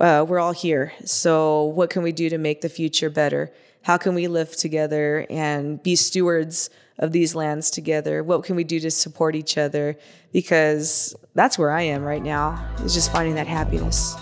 Uh, 0.00 0.24
we're 0.26 0.40
all 0.40 0.52
here. 0.52 0.92
So 1.04 1.64
what 1.64 1.90
can 1.90 2.02
we 2.02 2.10
do 2.10 2.28
to 2.30 2.38
make 2.38 2.62
the 2.62 2.68
future 2.68 3.10
better? 3.10 3.52
How 3.82 3.96
can 3.96 4.14
we 4.14 4.26
live 4.26 4.56
together 4.56 5.26
and 5.30 5.80
be 5.82 5.94
stewards 5.94 6.70
of 7.00 7.10
these 7.10 7.34
lands 7.34 7.70
together? 7.70 8.22
What 8.22 8.44
can 8.44 8.54
we 8.54 8.62
do 8.62 8.78
to 8.78 8.90
support 8.90 9.34
each 9.34 9.58
other? 9.58 9.98
Because 10.32 11.16
that's 11.34 11.58
where 11.58 11.72
I 11.72 11.82
am 11.82 12.04
right 12.04 12.22
now, 12.22 12.64
is 12.84 12.94
just 12.94 13.10
finding 13.10 13.34
that 13.34 13.48
happiness. 13.48 14.14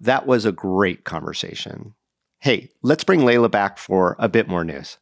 That 0.00 0.26
was 0.26 0.44
a 0.44 0.52
great 0.52 1.04
conversation. 1.04 1.94
Hey, 2.40 2.70
let's 2.82 3.04
bring 3.04 3.20
Layla 3.20 3.50
back 3.50 3.78
for 3.78 4.16
a 4.18 4.28
bit 4.28 4.48
more 4.48 4.64
news. 4.64 4.98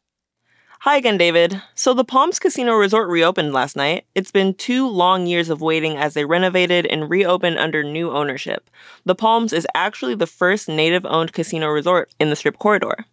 Hi 0.83 0.97
again, 0.97 1.19
David. 1.19 1.61
So 1.75 1.93
the 1.93 2.03
Palms 2.03 2.39
Casino 2.39 2.73
Resort 2.73 3.07
reopened 3.07 3.53
last 3.53 3.75
night. 3.75 4.05
It's 4.15 4.31
been 4.31 4.55
two 4.55 4.87
long 4.87 5.27
years 5.27 5.51
of 5.51 5.61
waiting 5.61 5.95
as 5.95 6.15
they 6.15 6.25
renovated 6.25 6.87
and 6.87 7.07
reopened 7.07 7.59
under 7.59 7.83
new 7.83 8.09
ownership. 8.09 8.67
The 9.05 9.13
Palms 9.13 9.53
is 9.53 9.67
actually 9.75 10.15
the 10.15 10.25
first 10.25 10.67
native 10.67 11.05
owned 11.05 11.33
casino 11.33 11.67
resort 11.67 12.11
in 12.19 12.31
the 12.31 12.35
Strip 12.35 12.57
corridor. 12.57 13.05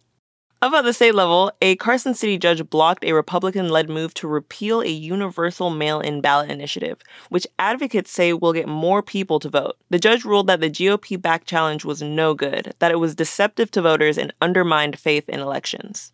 At 0.63 0.81
the 0.81 0.93
state 0.93 1.13
level, 1.13 1.51
a 1.61 1.75
Carson 1.75 2.15
City 2.15 2.39
judge 2.39 2.67
blocked 2.71 3.05
a 3.05 3.13
Republican 3.13 3.69
led 3.69 3.87
move 3.87 4.15
to 4.15 4.27
repeal 4.27 4.81
a 4.81 4.87
universal 4.87 5.69
mail 5.69 5.99
in 5.99 6.21
ballot 6.21 6.49
initiative, 6.49 6.97
which 7.29 7.45
advocates 7.59 8.09
say 8.09 8.33
will 8.33 8.51
get 8.51 8.67
more 8.67 9.03
people 9.03 9.37
to 9.41 9.47
vote. 9.47 9.77
The 9.91 9.99
judge 9.99 10.25
ruled 10.25 10.47
that 10.47 10.59
the 10.59 10.71
GOP 10.71 11.21
backed 11.21 11.47
challenge 11.47 11.85
was 11.85 12.01
no 12.01 12.33
good, 12.33 12.73
that 12.79 12.91
it 12.91 12.99
was 12.99 13.13
deceptive 13.13 13.69
to 13.71 13.83
voters 13.83 14.17
and 14.17 14.33
undermined 14.41 14.97
faith 14.97 15.29
in 15.29 15.39
elections. 15.39 16.13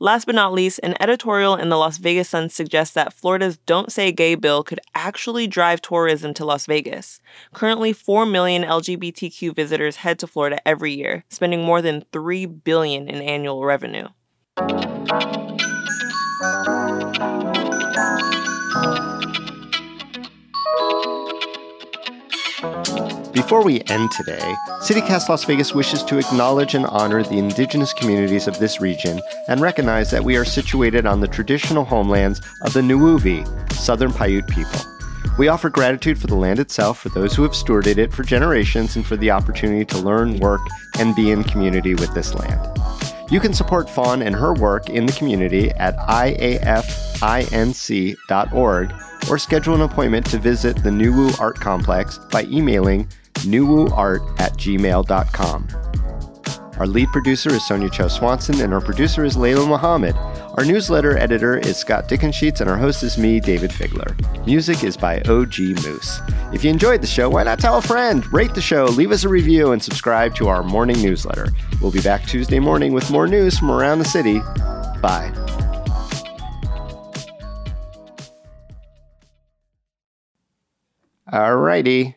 Last 0.00 0.24
but 0.24 0.34
not 0.34 0.52
least, 0.52 0.80
an 0.82 1.00
editorial 1.00 1.54
in 1.56 1.68
the 1.68 1.76
Las 1.76 1.98
Vegas 1.98 2.30
Sun 2.30 2.50
suggests 2.50 2.94
that 2.94 3.12
Florida's 3.12 3.58
Don't 3.58 3.92
Say 3.92 4.10
Gay 4.12 4.34
bill 4.34 4.64
could 4.64 4.80
actually 4.94 5.46
drive 5.46 5.80
tourism 5.80 6.34
to 6.34 6.44
Las 6.44 6.66
Vegas. 6.66 7.20
Currently, 7.52 7.92
4 7.92 8.26
million 8.26 8.64
LGBTQ 8.64 9.54
visitors 9.54 9.96
head 9.96 10.18
to 10.18 10.26
Florida 10.26 10.58
every 10.66 10.92
year, 10.92 11.24
spending 11.28 11.62
more 11.62 11.80
than 11.80 12.04
3 12.12 12.46
billion 12.46 13.08
in 13.08 13.22
annual 13.22 13.64
revenue. 13.64 14.08
Before 23.34 23.64
we 23.64 23.82
end 23.88 24.12
today, 24.12 24.54
CityCast 24.82 25.28
Las 25.28 25.42
Vegas 25.42 25.74
wishes 25.74 26.04
to 26.04 26.18
acknowledge 26.18 26.76
and 26.76 26.86
honor 26.86 27.24
the 27.24 27.38
indigenous 27.38 27.92
communities 27.92 28.46
of 28.46 28.60
this 28.60 28.80
region 28.80 29.20
and 29.48 29.60
recognize 29.60 30.08
that 30.12 30.22
we 30.22 30.36
are 30.36 30.44
situated 30.44 31.04
on 31.04 31.18
the 31.18 31.26
traditional 31.26 31.84
homelands 31.84 32.40
of 32.62 32.72
the 32.72 32.80
Nuwuvi, 32.80 33.44
Southern 33.72 34.12
Paiute 34.12 34.46
people. 34.46 34.78
We 35.36 35.48
offer 35.48 35.68
gratitude 35.68 36.16
for 36.16 36.28
the 36.28 36.36
land 36.36 36.60
itself, 36.60 37.00
for 37.00 37.08
those 37.08 37.34
who 37.34 37.42
have 37.42 37.56
stewarded 37.56 37.98
it 37.98 38.12
for 38.12 38.22
generations, 38.22 38.94
and 38.94 39.04
for 39.04 39.16
the 39.16 39.32
opportunity 39.32 39.84
to 39.86 39.98
learn, 39.98 40.38
work, 40.38 40.60
and 41.00 41.16
be 41.16 41.32
in 41.32 41.42
community 41.42 41.96
with 41.96 42.14
this 42.14 42.36
land. 42.36 42.60
You 43.32 43.40
can 43.40 43.52
support 43.52 43.90
Fawn 43.90 44.22
and 44.22 44.36
her 44.36 44.54
work 44.54 44.88
in 44.90 45.06
the 45.06 45.12
community 45.12 45.70
at 45.72 45.96
iafinc.org 45.96 46.94
or 49.28 49.38
schedule 49.38 49.74
an 49.74 49.80
appointment 49.80 50.26
to 50.26 50.38
visit 50.38 50.80
the 50.84 50.90
Nuwu 50.90 51.40
Art 51.40 51.58
Complex 51.58 52.18
by 52.30 52.44
emailing 52.44 53.08
nuwuart 53.42 54.40
at 54.40 54.52
gmail.com. 54.54 55.68
Our 56.78 56.88
lead 56.88 57.08
producer 57.12 57.50
is 57.50 57.64
Sonia 57.64 57.88
Cho 57.88 58.08
Swanson, 58.08 58.60
and 58.60 58.74
our 58.74 58.80
producer 58.80 59.24
is 59.24 59.36
Layla 59.36 59.68
Muhammad. 59.68 60.16
Our 60.56 60.64
newsletter 60.64 61.16
editor 61.16 61.58
is 61.58 61.76
Scott 61.76 62.08
Dickensheets, 62.08 62.60
and 62.60 62.68
our 62.68 62.76
host 62.76 63.04
is 63.04 63.16
me, 63.16 63.38
David 63.38 63.70
Figler. 63.70 64.14
Music 64.44 64.82
is 64.82 64.96
by 64.96 65.20
OG 65.20 65.60
Moose. 65.84 66.20
If 66.52 66.64
you 66.64 66.70
enjoyed 66.70 67.00
the 67.00 67.06
show, 67.06 67.30
why 67.30 67.44
not 67.44 67.60
tell 67.60 67.78
a 67.78 67.82
friend? 67.82 68.26
Rate 68.32 68.54
the 68.54 68.60
show, 68.60 68.86
leave 68.86 69.12
us 69.12 69.22
a 69.22 69.28
review, 69.28 69.70
and 69.70 69.80
subscribe 69.80 70.34
to 70.36 70.48
our 70.48 70.64
morning 70.64 71.00
newsletter. 71.00 71.48
We'll 71.80 71.92
be 71.92 72.00
back 72.00 72.26
Tuesday 72.26 72.58
morning 72.58 72.92
with 72.92 73.08
more 73.08 73.28
news 73.28 73.56
from 73.56 73.70
around 73.70 74.00
the 74.00 74.04
city. 74.04 74.40
Bye. 75.00 75.32
Alrighty. 81.32 82.16